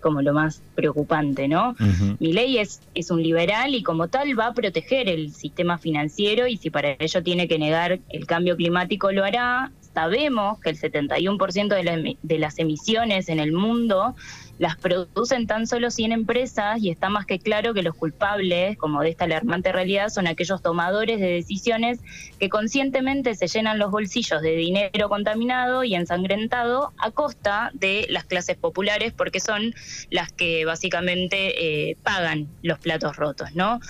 Como 0.00 0.22
lo 0.22 0.32
más 0.32 0.62
preocupante, 0.74 1.48
¿no? 1.48 1.74
Mi 2.18 2.32
ley 2.32 2.58
es, 2.58 2.80
es 2.94 3.10
un 3.10 3.22
liberal 3.22 3.74
y 3.74 3.82
como 3.82 4.08
tal 4.08 4.38
va 4.38 4.46
a 4.48 4.54
proteger 4.54 5.08
el 5.08 5.32
sistema 5.32 5.78
financiero 5.78 6.46
y 6.46 6.56
si 6.56 6.70
para 6.70 6.96
ello 6.98 7.22
tiene 7.22 7.48
que 7.48 7.58
negar 7.58 8.00
el 8.08 8.26
cambio 8.26 8.56
climático 8.56 9.12
lo 9.12 9.24
hará. 9.24 9.72
Sabemos 9.94 10.60
que 10.60 10.70
el 10.70 10.78
71% 10.78 11.68
de, 11.68 12.16
de 12.22 12.38
las 12.38 12.58
emisiones 12.58 13.28
en 13.28 13.40
el 13.40 13.52
mundo 13.52 14.14
las 14.58 14.76
producen 14.76 15.46
tan 15.46 15.66
solo 15.66 15.90
100 15.90 16.12
empresas 16.12 16.78
y 16.80 16.90
está 16.90 17.08
más 17.08 17.26
que 17.26 17.38
claro 17.38 17.74
que 17.74 17.82
los 17.82 17.94
culpables, 17.94 18.76
como 18.76 19.00
de 19.02 19.10
esta 19.10 19.24
alarmante 19.24 19.72
realidad, 19.72 20.08
son 20.08 20.26
aquellos 20.26 20.62
tomadores 20.62 21.20
de 21.20 21.28
decisiones 21.28 22.00
que 22.38 22.48
conscientemente 22.48 23.34
se 23.34 23.46
llenan 23.46 23.78
los 23.78 23.90
bolsillos 23.90 24.42
de 24.42 24.56
dinero 24.56 25.08
contaminado 25.08 25.84
y 25.84 25.94
ensangrentado 25.94 26.92
a 26.98 27.10
costa 27.10 27.70
de 27.74 28.06
las 28.10 28.24
clases 28.24 28.56
populares 28.56 29.12
porque 29.12 29.40
son 29.40 29.74
las 30.10 30.32
que 30.32 30.64
básicamente 30.64 31.90
eh, 31.90 31.96
pagan 32.02 32.48
los 32.62 32.78
platos 32.78 33.16
rotos, 33.16 33.54
¿no? 33.54 33.80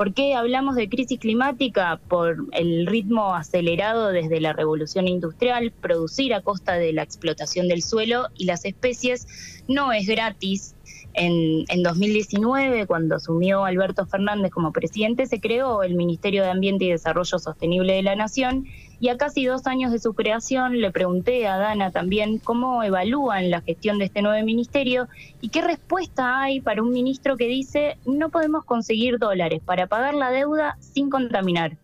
¿Por 0.00 0.14
qué 0.14 0.34
hablamos 0.34 0.76
de 0.76 0.88
crisis 0.88 1.20
climática? 1.20 2.00
Por 2.08 2.46
el 2.52 2.86
ritmo 2.86 3.34
acelerado 3.34 4.08
desde 4.08 4.40
la 4.40 4.54
revolución 4.54 5.06
industrial, 5.06 5.74
producir 5.78 6.32
a 6.32 6.40
costa 6.40 6.76
de 6.76 6.94
la 6.94 7.02
explotación 7.02 7.68
del 7.68 7.82
suelo 7.82 8.28
y 8.34 8.46
las 8.46 8.64
especies 8.64 9.62
no 9.68 9.92
es 9.92 10.06
gratis. 10.06 10.74
En, 11.12 11.66
en, 11.68 11.82
2019, 11.82 12.86
cuando 12.86 13.16
asumió 13.16 13.66
Alberto 13.66 14.06
Fernández 14.06 14.50
como 14.50 14.72
presidente, 14.72 15.26
se 15.26 15.38
creó 15.38 15.82
el 15.82 15.94
Ministerio 15.94 16.44
de 16.44 16.50
Ambiente 16.50 16.86
y 16.86 16.92
Desarrollo 16.92 17.38
Sostenible 17.38 17.92
de 17.92 18.02
la 18.02 18.16
Nación 18.16 18.68
y 19.00 19.08
a 19.08 19.16
casi 19.16 19.46
dos 19.46 19.66
años 19.66 19.92
de 19.92 19.98
su 19.98 20.12
creación 20.12 20.78
le 20.78 20.90
pregunté 20.90 21.48
a 21.48 21.56
Dana 21.56 21.90
también 21.90 22.38
cómo 22.38 22.82
evalúan 22.82 23.50
la 23.50 23.62
gestión 23.62 23.98
de 23.98 24.04
este 24.04 24.20
nuevo 24.20 24.44
ministerio 24.44 25.08
y 25.40 25.48
qué 25.48 25.62
respuesta 25.62 26.42
hay 26.42 26.60
para 26.60 26.82
un 26.82 26.92
ministro 26.92 27.38
que 27.38 27.48
dice 27.48 27.96
no 28.04 28.28
podemos 28.28 28.64
conseguir 28.64 29.18
dólares 29.18 29.62
para 29.64 29.86
pagar 29.86 30.14
la 30.14 30.30
deuda 30.30 30.76
sin 30.80 31.08
contaminar. 31.08 31.78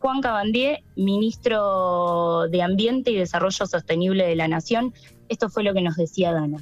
Juan 0.00 0.20
Cabandier, 0.20 0.80
ministro 0.96 2.48
de 2.48 2.62
Ambiente 2.62 3.10
y 3.10 3.16
Desarrollo 3.16 3.66
Sostenible 3.66 4.26
de 4.26 4.36
la 4.36 4.48
Nación, 4.48 4.92
esto 5.28 5.48
fue 5.48 5.62
lo 5.64 5.72
que 5.72 5.80
nos 5.80 5.96
decía 5.96 6.32
Dana. 6.32 6.58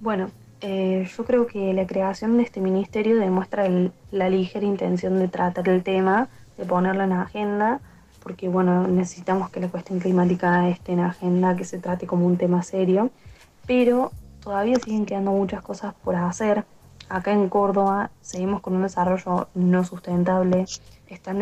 Bueno, 0.00 0.30
eh, 0.62 1.08
yo 1.16 1.24
creo 1.24 1.46
que 1.46 1.72
la 1.72 1.86
creación 1.86 2.36
de 2.36 2.42
este 2.42 2.60
ministerio 2.60 3.18
demuestra 3.18 3.66
la 4.10 4.28
ligera 4.28 4.66
intención 4.66 5.18
de 5.18 5.28
tratar 5.28 5.68
el 5.68 5.82
tema, 5.82 6.28
de 6.58 6.66
ponerlo 6.66 7.02
en 7.04 7.10
la 7.10 7.22
agenda 7.22 7.80
porque 8.22 8.48
bueno, 8.48 8.86
necesitamos 8.86 9.50
que 9.50 9.60
la 9.60 9.68
cuestión 9.68 9.98
climática 9.98 10.68
esté 10.68 10.92
en 10.92 11.00
agenda, 11.00 11.56
que 11.56 11.64
se 11.64 11.78
trate 11.78 12.06
como 12.06 12.26
un 12.26 12.36
tema 12.36 12.62
serio, 12.62 13.10
pero 13.66 14.12
todavía 14.42 14.76
siguen 14.78 15.06
quedando 15.06 15.32
muchas 15.32 15.62
cosas 15.62 15.94
por 16.04 16.16
hacer. 16.16 16.64
Acá 17.08 17.32
en 17.32 17.48
Córdoba 17.48 18.10
seguimos 18.20 18.60
con 18.60 18.76
un 18.76 18.82
desarrollo 18.82 19.48
no 19.54 19.84
sustentable, 19.84 20.66
están 21.08 21.38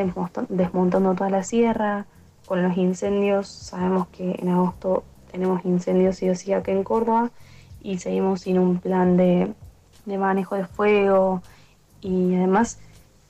desmontando 0.48 1.14
toda 1.14 1.30
la 1.30 1.42
sierra, 1.42 2.06
con 2.46 2.62
los 2.62 2.76
incendios, 2.78 3.46
sabemos 3.46 4.08
que 4.08 4.36
en 4.38 4.48
agosto 4.48 5.04
tenemos 5.30 5.64
incendios 5.66 6.16
sí 6.16 6.30
o 6.30 6.34
sí 6.34 6.54
acá 6.54 6.72
en 6.72 6.82
Córdoba 6.82 7.30
y 7.82 7.98
seguimos 7.98 8.40
sin 8.40 8.58
un 8.58 8.78
plan 8.78 9.18
de, 9.18 9.52
de 10.06 10.18
manejo 10.18 10.56
de 10.56 10.64
fuego 10.64 11.42
y 12.00 12.34
además 12.34 12.78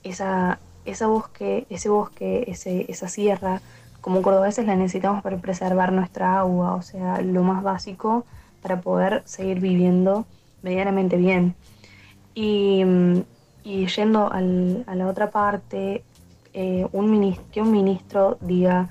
esa 0.03 0.59
esa 0.89 1.07
bosque, 1.07 1.65
ese 1.69 1.89
bosque, 1.89 2.45
ese, 2.47 2.85
esa 2.89 3.07
sierra, 3.07 3.61
como 4.01 4.21
cordobeses 4.21 4.65
la 4.65 4.75
necesitamos 4.75 5.21
para 5.23 5.37
preservar 5.37 5.91
nuestra 5.91 6.39
agua, 6.39 6.75
o 6.75 6.81
sea, 6.81 7.21
lo 7.21 7.43
más 7.43 7.63
básico 7.63 8.25
para 8.61 8.81
poder 8.81 9.23
seguir 9.25 9.59
viviendo 9.59 10.25
medianamente 10.61 11.17
bien. 11.17 11.55
Y, 12.35 12.83
yendo 13.63 14.31
a 14.31 14.41
la 14.41 15.07
otra 15.07 15.29
parte, 15.31 16.03
eh, 16.53 16.87
un 16.91 17.35
que 17.51 17.61
un 17.61 17.71
ministro 17.71 18.37
diga 18.41 18.89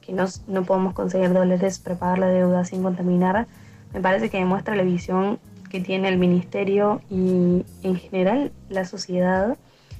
que 0.00 0.12
no, 0.12 0.26
no 0.46 0.64
podemos 0.64 0.94
conseguir 0.94 1.32
dólares 1.32 1.78
para 1.78 1.96
pagar 1.96 2.18
la 2.18 2.28
deuda 2.28 2.64
sin 2.64 2.82
contaminar, 2.82 3.46
me 3.94 4.00
parece 4.00 4.28
que 4.28 4.38
demuestra 4.38 4.76
la 4.76 4.82
visión 4.82 5.38
que 5.70 5.80
tiene 5.80 6.08
el 6.08 6.18
ministerio 6.18 7.00
y 7.10 7.64
en 7.82 7.96
general 7.96 8.52
la 8.68 8.84
sociedad 8.84 9.56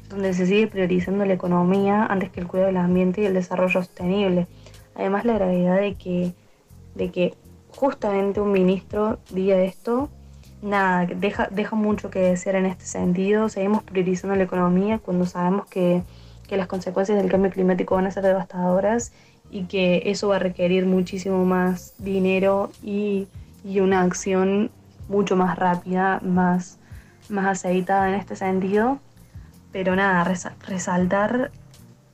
donde 0.09 0.33
se 0.33 0.47
sigue 0.47 0.67
priorizando 0.67 1.25
la 1.25 1.35
economía 1.35 2.07
antes 2.07 2.31
que 2.31 2.41
el 2.41 2.47
cuidado 2.47 2.69
del 2.69 2.79
ambiente 2.79 3.23
y 3.23 3.27
el 3.27 3.35
desarrollo 3.35 3.83
sostenible. 3.83 4.47
Además, 4.95 5.25
la 5.25 5.35
gravedad 5.35 5.81
de 5.81 5.95
que, 5.95 6.33
de 6.95 7.11
que 7.11 7.35
justamente 7.71 8.41
un 8.41 8.53
ministro 8.53 9.19
diga 9.31 9.57
esto, 9.59 10.09
nada, 10.63 11.07
deja, 11.07 11.49
deja 11.51 11.77
mucho 11.77 12.11
que 12.11 12.21
desear 12.21 12.57
en 12.57 12.67
este 12.67 12.87
sentido. 12.87 13.49
Seguimos 13.49 13.83
priorizando 13.83 14.35
la 14.35 14.45
economía 14.45 14.99
cuando 14.99 15.27
sabemos 15.27 15.67
que, 15.67 16.03
que 16.49 16.57
las 16.57 16.67
consecuencias 16.67 17.21
del 17.21 17.31
cambio 17.31 17.51
climático 17.51 17.95
van 17.95 18.07
a 18.07 18.11
ser 18.11 18.25
devastadoras 18.25 19.13
y 19.51 19.65
que 19.65 20.03
eso 20.07 20.29
va 20.29 20.37
a 20.37 20.41
requerir 20.41 20.87
muchísimo 20.87 21.45
más 21.45 21.95
dinero 21.99 22.71
y, 22.83 23.29
y 23.65 23.81
una 23.81 24.03
acción 24.03 24.71
mucho 25.09 25.37
más 25.37 25.59
rápida, 25.59 26.21
más, 26.23 26.79
más 27.29 27.47
aceitada 27.47 28.09
en 28.09 28.15
este 28.15 28.37
sentido 28.37 29.01
pero 29.73 29.97
nada, 29.97 30.25
resaltar 30.67 31.51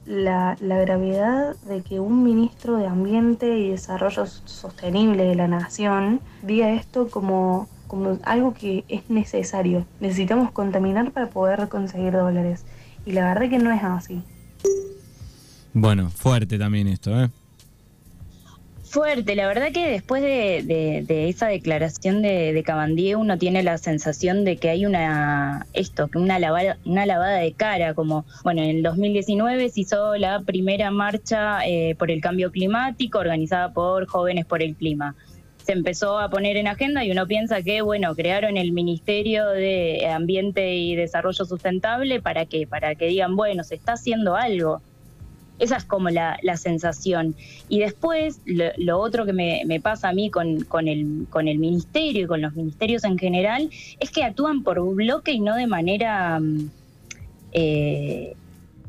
la, 0.07 0.57
gravedad 0.61 1.57
de 1.69 1.83
que 1.83 2.01
un 2.01 2.25
ministro 2.25 2.77
de 2.77 2.87
Ambiente 2.87 3.59
y 3.59 3.71
Desarrollo 3.71 4.27
Sostenible 4.27 5.25
de 5.25 5.35
la 5.35 5.49
Nación 5.49 6.21
diga 6.43 6.71
esto 6.73 7.09
como, 7.09 7.69
como 7.87 8.19
algo 8.25 8.55
que 8.55 8.85
es 8.89 9.09
necesario. 9.09 9.87
Necesitamos 10.01 10.51
contaminar 10.53 11.13
para 11.13 11.29
poder 11.29 11.69
conseguir 11.69 12.13
dólares. 12.13 12.65
Y 13.07 13.13
la 13.13 13.29
verdad 13.29 13.49
que 13.51 13.59
no 13.59 13.71
es 13.71 13.83
así. 13.83 14.23
Bueno, 15.73 16.11
fuerte 16.11 16.59
también 16.59 16.87
esto, 16.89 17.19
¿eh? 17.21 17.31
Fuerte. 18.95 19.35
La 19.35 19.49
verdad 19.49 19.73
que 19.73 19.91
después 19.91 20.23
de, 20.23 21.05
esa 21.29 21.49
declaración 21.49 22.23
de, 22.23 22.53
de, 22.53 22.63
Cabandier 22.63 23.17
uno 23.17 23.37
tiene 23.39 23.65
la 23.65 23.77
sensación 23.77 24.45
de 24.45 24.57
que 24.57 24.71
hay 24.71 24.87
una 24.87 25.67
esto, 25.73 26.07
que 26.07 26.19
una 26.19 26.39
lavada, 26.39 26.79
una 26.85 27.05
lavada 27.05 27.39
de 27.39 27.53
cara, 27.55 27.95
como 27.95 28.25
bueno, 28.45 28.63
en 28.63 28.71
el 28.71 28.83
2019 28.85 29.69
se 29.71 29.81
hizo 29.81 30.17
la 30.17 30.43
primera 30.43 30.93
marcha 30.93 31.67
eh, 31.67 31.97
por 31.99 32.13
el 32.13 32.21
cambio 32.21 32.53
climático 32.53 33.19
organizada 33.19 33.73
por 33.73 34.07
Jóvenes 34.07 34.47
por 34.47 34.63
el 34.63 34.77
Clima. 34.77 35.17
Se 35.65 35.73
empezó 35.73 36.21
a 36.21 36.31
poner 36.31 36.57
en 36.57 36.69
agenda 36.69 37.05
y 37.05 37.11
uno 37.11 37.27
piensa 37.27 37.63
que, 37.63 37.83
bueno, 37.83 38.15
crearon 38.15 38.57
el 38.57 38.71
Ministerio 38.71 39.49
de 39.49 40.07
Ambiente 40.07 40.77
y 40.77 40.95
Desarrollo 40.95 41.45
Sustentable 41.45 42.23
para 42.23 42.47
que, 42.47 42.69
para 42.69 42.95
que 42.95 43.07
digan, 43.07 43.35
bueno, 43.35 43.65
se 43.65 43.75
está 43.75 43.95
haciendo 43.95 44.37
algo 44.37 44.83
esa 45.59 45.77
es 45.77 45.85
como 45.85 46.11
la, 46.11 46.39
sensación. 46.57 47.35
Y 47.69 47.81
después, 47.81 48.41
lo, 48.45 48.99
otro 48.99 49.25
que 49.25 49.33
me, 49.33 49.81
pasa 49.81 50.09
a 50.09 50.13
mí 50.13 50.31
con, 50.31 50.65
con, 50.65 50.89
el, 50.89 51.27
con 51.31 51.49
el 51.49 51.59
ministerio 51.59 52.25
y 52.25 52.27
con 52.27 52.43
los 52.43 52.55
ministerios 52.55 53.05
en 53.05 53.19
general, 53.19 53.71
es 54.01 54.11
que 54.11 54.25
actúan 54.25 54.63
por 54.63 54.81
bloque 54.95 55.33
y 55.33 55.41
no 55.41 55.55
de 55.57 55.67
manera 55.67 56.41
mm, 56.41 56.71
eh, 57.53 58.35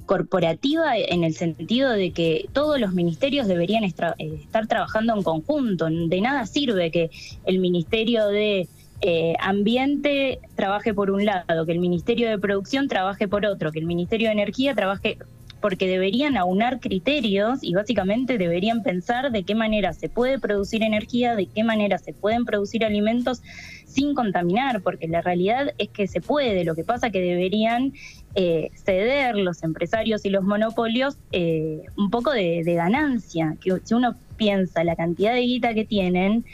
corporativa 0.05 0.97
en 0.97 1.23
el 1.23 1.33
sentido 1.33 1.91
de 1.91 2.11
que 2.11 2.47
todos 2.53 2.79
los 2.79 2.93
ministerios 2.93 3.47
deberían 3.47 3.83
eh, 3.83 3.91
estar 4.17 4.67
trabajando 4.67 5.15
en 5.15 5.23
conjunto. 5.23 5.87
De 5.89 6.21
nada 6.21 6.45
sirve 6.45 6.91
que 6.91 7.09
el 7.45 7.59
Ministerio 7.59 8.27
de 8.27 8.67
eh, 9.01 9.33
Ambiente 9.39 10.39
trabaje 10.55 10.93
por 10.93 11.11
un 11.11 11.25
lado, 11.25 11.65
que 11.65 11.71
el 11.71 11.79
Ministerio 11.79 12.29
de 12.29 12.39
Producción 12.39 12.87
trabaje 12.87 13.27
por 13.27 13.45
otro, 13.45 13.71
que 13.71 13.79
el 13.79 13.85
Ministerio 13.85 14.29
de 14.29 14.33
Energía 14.33 14.73
trabaje 14.73 15.17
porque 15.65 15.87
deberían 15.87 16.37
aunar 16.37 16.79
criterios 16.79 17.57
y 17.63 17.73
básicamente 17.73 18.37
deberían 18.37 18.83
pensar 18.83 19.31
de 19.31 19.41
qué 19.41 19.55
manera 19.55 19.93
se 19.93 20.09
puede 20.09 20.37
producir 20.37 20.83
energía, 20.83 21.33
de 21.33 21.47
qué 21.47 21.63
manera 21.63 21.97
se 21.97 22.13
pueden 22.13 22.45
producir 22.45 22.85
alimentos 22.85 23.41
sin 23.87 24.13
contaminar, 24.13 24.81
porque 24.81 25.07
la 25.07 25.23
realidad 25.23 25.73
es 25.79 25.89
que 25.89 26.05
se 26.05 26.21
puede, 26.21 26.65
lo 26.65 26.75
que 26.75 26.83
pasa 26.83 27.09
que 27.09 27.19
deberían 27.19 27.93
eh, 28.35 28.69
ceder 28.75 29.37
los 29.37 29.63
empresarios 29.63 30.23
y 30.23 30.29
los 30.29 30.43
monopolios 30.43 31.17
eh, 31.31 31.81
un 31.97 32.11
poco 32.11 32.29
de, 32.29 32.61
ganancia, 32.63 33.57
que 33.59 33.75
si 33.85 33.95
uno 33.95 34.15
piensa 34.37 34.83
la 34.83 34.95
cantidad 34.95 35.33
de 35.33 35.41
guita 35.41 35.73
que 35.73 35.83
tienen, 35.83 36.45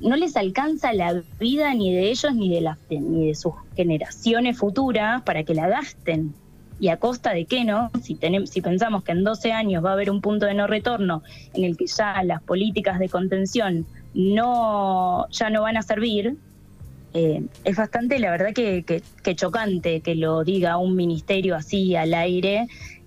no 0.00 0.16
les 0.16 0.34
alcanza 0.34 0.92
la 0.92 1.22
vida 1.38 1.72
ni 1.74 1.94
de 1.94 2.10
ellos 2.10 2.34
ni 2.34 2.50
de, 2.50 2.68
ni 2.98 3.28
de 3.28 3.34
sus 3.36 3.52
generaciones 3.76 4.58
futuras 4.58 5.22
para 5.22 5.44
que 5.44 5.54
la 5.54 5.68
gasten 5.68 6.34
y 6.80 6.88
a 6.88 6.96
costa 6.96 7.32
de 7.32 7.44
qué, 7.44 7.64
¿no? 7.64 7.90
Si, 8.02 8.14
tenemos, 8.14 8.50
si 8.50 8.62
pensamos 8.62 9.04
que 9.04 9.12
en 9.12 9.22
12 9.22 9.52
años 9.52 9.84
va 9.84 9.90
a 9.90 9.92
haber 9.92 10.10
un 10.10 10.22
punto 10.22 10.46
de 10.46 10.54
no 10.54 10.66
retorno 10.66 11.22
en 11.52 11.64
el 11.64 11.76
que 11.76 11.86
ya 11.86 12.22
las 12.24 12.42
políticas 12.42 12.98
de 12.98 13.08
contención 13.10 13.86
no, 14.14 15.28
ya 15.30 15.50
no 15.50 15.62
van 15.62 15.76
a 15.76 15.82
servir, 15.82 16.36
eh, 17.12 17.42
es 17.64 17.76
bastante, 17.76 18.18
la 18.18 18.30
verdad, 18.30 18.54
que, 18.54 18.84
que, 18.84 19.34
chocante 19.34 20.00
que 20.00 20.14
lo 20.14 20.42
diga 20.42 20.78
un 20.78 20.96
ministerio 20.96 21.54
así 21.54 21.94
al 21.96 22.14
aire 22.14 22.66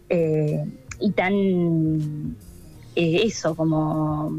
eh, 0.09 0.63
y 0.99 1.11
tan, 1.11 2.35
eh, 2.95 3.21
eso, 3.23 3.55
como 3.55 4.31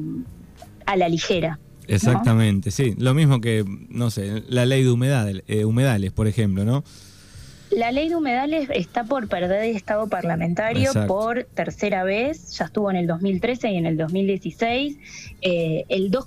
a 0.87 0.97
la 0.97 1.09
ligera. 1.09 1.59
Exactamente, 1.87 2.70
sí. 2.70 2.94
Lo 2.99 3.14
mismo 3.14 3.40
que, 3.40 3.64
no 3.88 4.11
sé, 4.11 4.44
la 4.49 4.64
ley 4.64 4.85
de 4.85 4.90
humedales, 4.90 5.42
humedales, 5.64 6.12
por 6.12 6.29
ejemplo, 6.29 6.64
¿no? 6.64 6.85
La 7.70 7.90
ley 7.90 8.09
de 8.09 8.16
humedales 8.16 8.68
está 8.72 9.05
por 9.05 9.29
perder 9.29 9.64
estado 9.64 10.09
parlamentario 10.09 10.92
por 11.07 11.44
tercera 11.55 12.05
vez, 12.05 12.57
ya 12.57 12.66
estuvo 12.66 12.90
en 12.90 12.96
el 12.96 13.07
2013 13.07 13.72
y 13.72 13.77
en 13.77 13.87
el 13.87 13.96
2016. 13.96 14.98
Eh, 15.42 15.85
el 15.88 16.11
2 16.11 16.27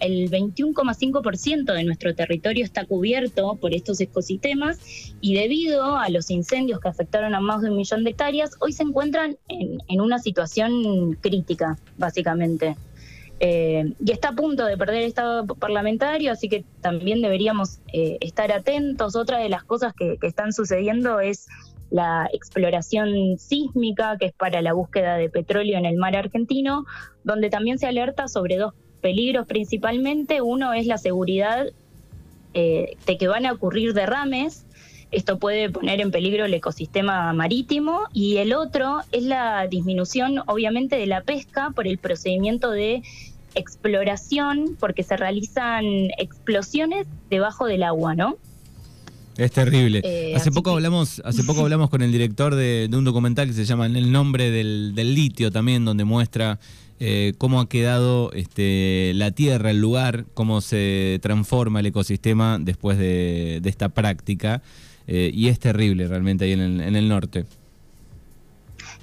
el 0.00 0.30
21,5% 0.30 1.72
de 1.72 1.84
nuestro 1.84 2.14
territorio 2.14 2.62
está 2.62 2.84
cubierto 2.84 3.56
por 3.56 3.72
estos 3.72 4.00
ecosistemas 4.00 4.78
y 5.22 5.34
debido 5.34 5.96
a 5.96 6.10
los 6.10 6.30
incendios 6.30 6.78
que 6.78 6.88
afectaron 6.88 7.34
a 7.34 7.40
más 7.40 7.62
de 7.62 7.70
un 7.70 7.76
millón 7.76 8.04
de 8.04 8.10
hectáreas, 8.10 8.50
hoy 8.60 8.72
se 8.72 8.82
encuentran 8.82 9.38
en 9.48 10.00
una 10.00 10.18
situación 10.18 11.14
crítica, 11.22 11.78
básicamente. 11.96 12.76
Eh, 13.44 13.92
y 13.98 14.12
está 14.12 14.28
a 14.28 14.32
punto 14.36 14.64
de 14.64 14.76
perder 14.76 14.98
el 14.98 15.08
estado 15.08 15.44
parlamentario, 15.44 16.30
así 16.30 16.48
que 16.48 16.64
también 16.80 17.20
deberíamos 17.20 17.80
eh, 17.92 18.16
estar 18.20 18.52
atentos. 18.52 19.16
Otra 19.16 19.38
de 19.38 19.48
las 19.48 19.64
cosas 19.64 19.92
que, 19.94 20.16
están 20.22 20.52
sucediendo 20.52 21.18
es 21.18 21.48
la 21.90 22.30
exploración 22.32 23.36
sísmica, 23.38 24.16
que 24.16 24.26
es 24.26 24.32
para 24.32 24.62
la 24.62 24.74
búsqueda 24.74 25.16
de 25.16 25.28
petróleo 25.28 25.76
en 25.76 25.86
el 25.86 25.96
mar 25.96 26.14
argentino, 26.14 26.84
donde 27.24 27.50
también 27.50 27.80
se 27.80 27.88
alerta 27.88 28.28
sobre 28.28 28.58
dos 28.58 28.74
peligros 29.00 29.44
principalmente. 29.48 30.40
Uno 30.40 30.72
es 30.72 30.86
la 30.86 30.96
seguridad 30.96 31.66
eh, 32.54 32.96
de 33.06 33.18
que 33.18 33.26
van 33.26 33.44
a 33.44 33.54
ocurrir 33.54 33.92
derrames. 33.92 34.66
Esto 35.10 35.40
puede 35.40 35.68
poner 35.68 36.00
en 36.00 36.12
peligro 36.12 36.44
el 36.44 36.54
ecosistema 36.54 37.32
marítimo. 37.32 38.04
Y 38.12 38.36
el 38.36 38.54
otro 38.54 39.00
es 39.10 39.24
la 39.24 39.66
disminución, 39.66 40.42
obviamente, 40.46 40.94
de 40.94 41.06
la 41.06 41.22
pesca 41.22 41.70
por 41.74 41.88
el 41.88 41.98
procedimiento 41.98 42.70
de 42.70 43.02
exploración 43.54 44.76
porque 44.78 45.02
se 45.02 45.16
realizan 45.16 45.84
explosiones 46.18 47.06
debajo 47.30 47.66
del 47.66 47.82
agua, 47.82 48.14
¿no? 48.14 48.36
Es 49.36 49.52
terrible. 49.52 50.02
Eh, 50.04 50.34
hace 50.36 50.50
poco 50.50 50.70
hablamos, 50.70 51.22
hace 51.24 51.42
poco 51.44 51.62
hablamos 51.62 51.88
con 51.88 52.02
el 52.02 52.12
director 52.12 52.54
de, 52.54 52.88
un 52.92 53.04
documental 53.04 53.46
que 53.46 53.54
se 53.54 53.64
llama 53.64 53.86
El 53.86 54.12
nombre 54.12 54.50
del, 54.50 54.94
litio 54.94 55.50
también, 55.50 55.84
donde 55.84 56.04
muestra 56.04 56.58
eh, 57.00 57.32
cómo 57.38 57.60
ha 57.60 57.68
quedado 57.68 58.30
este, 58.32 59.12
la 59.14 59.30
tierra, 59.30 59.70
el 59.70 59.80
lugar, 59.80 60.26
cómo 60.34 60.60
se 60.60 61.18
transforma 61.22 61.80
el 61.80 61.86
ecosistema 61.86 62.58
después 62.60 62.98
de, 62.98 63.62
esta 63.64 63.88
práctica. 63.88 64.62
Eh, 65.06 65.30
y 65.34 65.48
es 65.48 65.58
terrible 65.58 66.06
realmente 66.06 66.44
ahí 66.44 66.52
en 66.52 66.80
el 66.96 67.08
norte. 67.08 67.44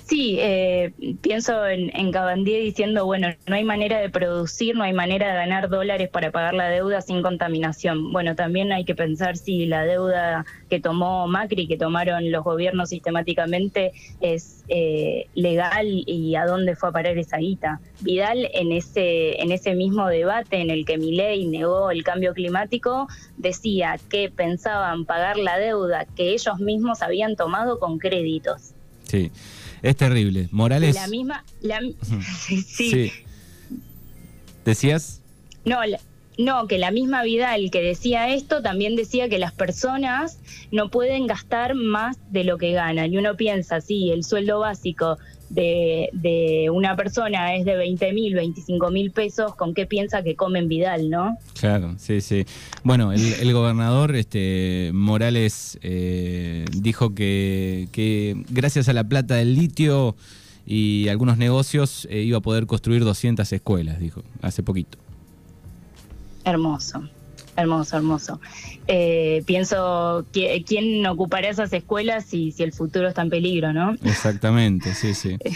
Sí, 0.10 0.38
eh, 0.40 0.92
pienso 1.22 1.68
en, 1.68 1.96
en 1.96 2.12
Cabandier 2.12 2.64
diciendo, 2.64 3.06
bueno, 3.06 3.28
no 3.46 3.56
hay 3.56 3.64
manera 3.64 4.00
de 4.00 4.10
producir, 4.10 4.76
no 4.76 4.84
hay 4.84 4.92
manera 4.92 5.28
de 5.28 5.34
ganar 5.36 5.70
dólares 5.70 6.10
para 6.10 6.32
pagar 6.32 6.56
la 6.56 6.68
deuda 6.68 7.02
sin 7.02 7.22
contaminación. 7.22 8.12
Bueno, 8.12 8.36
también 8.36 8.72
hay 8.72 8.86
que 8.86 8.96
pensar 8.96 9.38
si 9.38 9.68
la 9.68 9.84
deuda 9.84 10.48
que 10.68 10.80
tomó 10.80 11.28
Macri, 11.28 11.68
que 11.68 11.78
tomaron 11.78 12.32
los 12.32 12.44
gobiernos 12.44 12.90
sistemáticamente, 12.90 13.92
es 14.20 14.64
eh, 14.68 15.28
legal 15.36 15.86
y 15.86 16.34
a 16.34 16.46
dónde 16.48 16.76
fue 16.76 16.90
a 16.90 16.92
parar 16.92 17.16
esa 17.20 17.38
guita. 17.38 17.80
Vidal, 18.02 18.50
en 18.56 18.72
ese, 18.72 19.40
en 19.40 19.52
ese 19.52 19.76
mismo 19.76 20.08
debate 20.08 20.60
en 20.60 20.72
el 20.72 20.86
que 20.86 20.98
Milei 20.98 21.46
negó 21.46 21.92
el 21.92 22.04
cambio 22.04 22.34
climático, 22.34 23.08
decía 23.38 24.00
que 24.10 24.32
pensaban 24.32 25.06
pagar 25.06 25.38
la 25.38 25.60
deuda 25.60 26.08
que 26.16 26.32
ellos 26.32 26.60
mismos 26.60 27.04
habían 27.04 27.36
tomado 27.36 27.78
con 27.78 28.00
créditos. 28.00 28.74
Sí. 29.04 29.32
Es 29.82 29.96
terrible. 29.96 30.50
Morales. 30.52 30.96
La 30.96 31.08
misma. 31.08 31.44
sí. 32.66 33.12
¿Decías? 34.66 35.22
No, 35.66 35.80
no, 36.38 36.68
que 36.68 36.78
la 36.78 36.92
misma 36.92 37.24
Vidal 37.24 37.70
que 37.70 37.82
decía 37.82 38.34
esto 38.34 38.62
también 38.62 38.96
decía 38.96 39.28
que 39.28 39.40
las 39.40 39.52
personas 39.52 40.40
no 40.72 40.90
pueden 40.90 41.28
gastar 41.28 41.76
más 41.76 42.18
de 42.32 42.44
lo 42.44 42.58
que 42.58 42.72
ganan. 42.72 43.14
Y 43.14 43.18
uno 43.18 43.36
piensa, 43.36 43.82
sí, 43.82 44.12
el 44.12 44.24
sueldo 44.24 44.60
básico 44.60 45.18
de, 45.50 46.10
de 46.14 46.70
una 46.72 46.96
persona 46.96 47.56
es 47.56 47.66
de 47.66 47.76
20 47.76 48.14
mil, 48.14 48.36
25 48.36 48.92
mil 48.92 49.12
pesos, 49.12 49.56
¿con 49.56 49.74
qué 49.74 49.86
piensa 49.86 50.24
que 50.24 50.36
comen 50.36 50.68
Vidal, 50.68 51.10
no? 51.10 51.38
Claro, 51.60 51.96
sí, 51.98 52.22
sí. 52.22 52.46
Bueno, 52.84 53.12
el, 53.12 53.54
gobernador 53.54 54.16
este, 54.16 54.92
Morales 54.94 55.80
eh, 55.82 56.66
dijo 56.72 57.16
que, 57.16 57.88
que, 57.92 58.44
gracias 58.50 58.90
a 58.90 58.94
la 58.94 59.04
plata 59.04 59.36
del 59.36 59.56
litio 59.56 60.16
y 60.66 61.08
algunos 61.08 61.38
negocios 61.38 62.08
eh, 62.12 62.22
iba 62.22 62.38
a 62.38 62.42
poder 62.42 62.68
construir 62.68 63.04
200 63.04 63.52
escuelas, 63.52 64.00
dijo, 64.00 64.24
hace 64.42 64.62
poquito. 64.64 64.98
Hermoso. 66.46 67.04
Hermoso, 67.60 67.98
hermoso. 67.98 68.40
Eh, 68.88 69.44
pienso, 69.46 70.26
¿quién 70.32 71.06
ocupará 71.06 71.50
esas 71.50 71.74
escuelas 71.74 72.26
si, 72.26 72.52
si 72.52 72.64
el 72.64 72.72
futuro 72.72 73.10
está 73.10 73.22
en 73.22 73.30
peligro, 73.30 73.74
no? 73.74 73.96
Exactamente, 74.04 74.94
sí, 74.94 75.14
sí. 75.14 75.38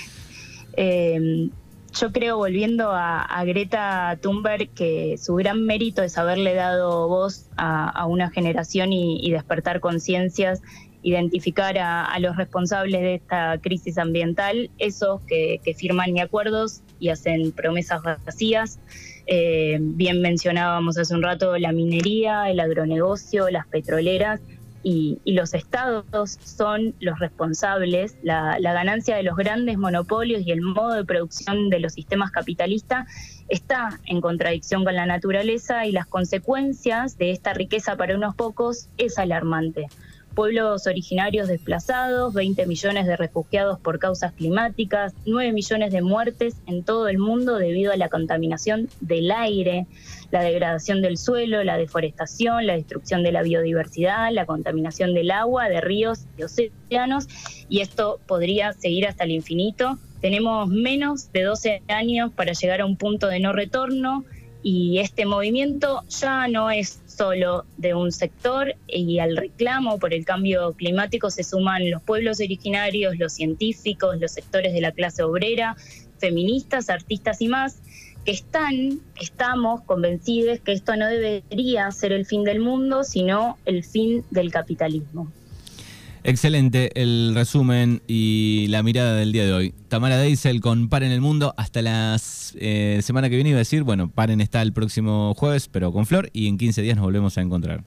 Eh, 0.75 1.49
yo 1.93 2.11
creo, 2.11 2.37
volviendo 2.37 2.89
a, 2.91 3.43
Greta 3.45 4.17
Thunberg, 4.19 4.69
que 4.69 5.19
su 5.19 5.35
gran 5.35 5.63
mérito 5.63 6.01
es 6.01 6.17
haberle 6.17 6.55
dado 6.55 7.07
voz 7.07 7.45
a, 7.57 8.07
una 8.07 8.31
generación 8.31 8.91
y, 8.91 9.29
despertar 9.29 9.79
conciencias, 9.79 10.63
identificar 11.03 11.77
a, 11.77 12.17
los 12.19 12.35
responsables 12.37 13.01
de 13.01 13.13
esta 13.13 13.59
crisis 13.61 13.99
ambiental, 13.99 14.71
esos 14.79 15.21
que, 15.27 15.61
que 15.63 15.75
firman 15.75 16.17
acuerdos 16.19 16.81
y 16.99 17.09
hacen 17.09 17.51
promesas 17.51 18.01
vacías. 18.25 18.79
Eh, 19.25 19.77
bien 19.79 20.21
mencionábamos 20.21 20.97
hace 20.97 21.13
un 21.15 21.23
rato 21.23 21.57
la 21.57 21.71
minería, 21.71 22.49
el 22.49 22.59
agronegocio, 22.59 23.49
las 23.49 23.65
petroleras 23.67 24.41
y, 24.83 25.19
los 25.25 25.53
estados 25.53 26.37
son 26.43 26.93
los 26.99 27.19
responsables. 27.19 28.17
La, 28.21 28.59
ganancia 28.59 29.15
de 29.15 29.23
los 29.23 29.37
grandes 29.37 29.77
monopolios 29.77 30.45
y 30.45 30.51
el 30.51 30.61
modo 30.61 30.93
de 30.93 31.05
producción 31.05 31.69
de 31.69 31.79
los 31.79 31.93
sistemas 31.93 32.31
capitalistas 32.31 33.07
está 33.47 33.99
en 34.05 34.19
contradicción 34.19 34.83
con 34.83 34.95
la 34.95 35.05
naturaleza 35.05 35.85
y 35.85 35.91
las 35.91 36.05
consecuencias 36.05 37.17
de 37.17 37.31
esta 37.31 37.53
riqueza 37.53 37.95
para 37.95 38.15
unos 38.15 38.35
pocos 38.35 38.89
es 38.97 39.17
alarmante 39.17 39.87
pueblos 40.33 40.87
originarios 40.87 41.47
desplazados, 41.47 42.33
20 42.33 42.65
millones 42.65 43.05
de 43.05 43.15
refugiados 43.15 43.79
por 43.79 43.99
causas 43.99 44.33
climáticas, 44.33 45.13
9 45.25 45.51
millones 45.51 45.91
de 45.91 46.01
muertes 46.01 46.55
en 46.67 46.83
todo 46.83 47.07
el 47.07 47.17
mundo 47.17 47.57
debido 47.57 47.91
a 47.91 47.97
la 47.97 48.09
contaminación 48.09 48.89
del 49.01 49.31
aire, 49.31 49.87
la 50.31 50.41
degradación 50.41 51.01
del 51.01 51.17
suelo, 51.17 51.63
la 51.63 51.77
deforestación, 51.77 52.65
la 52.65 52.75
destrucción 52.75 53.23
de 53.23 53.31
la 53.31 53.43
biodiversidad, 53.43 54.31
la 54.31 54.45
contaminación 54.45 55.13
del 55.13 55.31
agua, 55.31 55.69
de 55.69 55.79
ríos, 55.79 56.25
de 56.37 56.45
océanos, 56.45 57.27
y 57.69 57.81
esto 57.81 58.19
podría 58.25 58.73
seguir 58.73 59.07
hasta 59.07 59.25
el 59.25 59.31
infinito. 59.31 59.99
Tenemos 60.21 60.67
menos 60.69 61.31
de 61.31 61.43
12 61.43 61.83
años 61.87 62.31
para 62.33 62.53
llegar 62.53 62.81
a 62.81 62.85
un 62.85 62.97
punto 62.97 63.27
de 63.27 63.39
no 63.39 63.53
retorno 63.53 64.25
y 64.63 64.99
este 64.99 65.25
movimiento 65.25 66.03
ya 66.07 66.47
no 66.47 66.71
es 66.71 67.02
solo 67.15 67.65
de 67.77 67.93
un 67.93 68.11
sector 68.11 68.75
y 68.87 69.19
al 69.19 69.37
reclamo 69.37 69.99
por 69.99 70.13
el 70.13 70.25
cambio 70.25 70.73
climático 70.73 71.29
se 71.29 71.43
suman 71.43 71.89
los 71.89 72.01
pueblos 72.01 72.39
originarios, 72.39 73.17
los 73.17 73.33
científicos, 73.33 74.19
los 74.19 74.31
sectores 74.31 74.73
de 74.73 74.81
la 74.81 74.91
clase 74.91 75.23
obrera, 75.23 75.75
feministas, 76.19 76.89
artistas 76.89 77.41
y 77.41 77.47
más, 77.47 77.77
que 78.25 78.31
están, 78.31 78.99
estamos 79.19 79.81
convencidos 79.81 80.59
que 80.59 80.71
esto 80.71 80.95
no 80.95 81.07
debería 81.07 81.91
ser 81.91 82.13
el 82.13 82.25
fin 82.25 82.43
del 82.43 82.59
mundo, 82.59 83.03
sino 83.03 83.57
el 83.65 83.83
fin 83.83 84.23
del 84.31 84.51
capitalismo. 84.51 85.31
Excelente 86.25 87.01
el 87.01 87.33
resumen 87.35 88.01
y 88.07 88.67
la 88.69 88.81
mirada 88.81 89.13
del 89.15 89.33
día 89.33 89.43
de 89.43 89.51
hoy. 89.51 89.73
Tamara 89.89 90.17
Deisel 90.17 90.61
con 90.61 90.87
Paren 90.87 91.11
el 91.11 91.19
Mundo. 91.19 91.53
Hasta 91.57 91.81
la 91.81 92.15
eh, 92.55 92.99
semana 93.03 93.29
que 93.29 93.35
viene 93.35 93.49
iba 93.49 93.57
a 93.57 93.59
decir, 93.59 93.83
bueno, 93.83 94.09
Paren 94.09 94.39
está 94.39 94.61
el 94.61 94.71
próximo 94.71 95.33
jueves, 95.33 95.67
pero 95.67 95.91
con 95.91 96.05
Flor, 96.05 96.29
y 96.31 96.47
en 96.47 96.57
15 96.57 96.81
días 96.81 96.95
nos 96.95 97.03
volvemos 97.03 97.37
a 97.37 97.41
encontrar. 97.41 97.83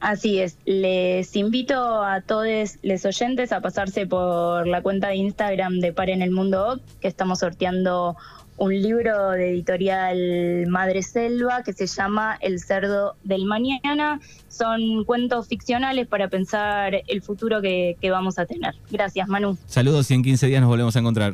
Así 0.00 0.40
es, 0.40 0.58
les 0.66 1.34
invito 1.36 2.02
a 2.02 2.20
todos 2.22 2.76
los 2.82 3.04
oyentes 3.06 3.52
a 3.52 3.60
pasarse 3.60 4.06
por 4.06 4.66
la 4.66 4.82
cuenta 4.82 5.08
de 5.08 5.16
Instagram 5.16 5.78
de 5.78 5.92
Paren 5.92 6.22
el 6.22 6.32
Mundo, 6.32 6.80
que 7.00 7.08
estamos 7.08 7.38
sorteando 7.38 8.16
un 8.56 8.72
libro 8.80 9.30
de 9.30 9.50
editorial 9.50 10.66
Madre 10.68 11.02
Selva 11.02 11.62
que 11.62 11.72
se 11.72 11.86
llama 11.86 12.36
El 12.40 12.60
cerdo 12.60 13.16
del 13.24 13.44
mañana. 13.44 14.20
Son 14.48 15.04
cuentos 15.04 15.48
ficcionales 15.48 16.06
para 16.06 16.28
pensar 16.28 17.02
el 17.06 17.22
futuro 17.22 17.60
que, 17.60 17.96
vamos 18.10 18.38
a 18.38 18.46
tener. 18.46 18.74
Gracias, 18.90 19.26
Manu. 19.26 19.58
Saludos 19.66 20.10
y 20.10 20.14
en 20.14 20.22
15 20.22 20.46
días 20.46 20.60
nos 20.60 20.68
volvemos 20.68 20.94
a 20.94 21.00
encontrar. 21.00 21.22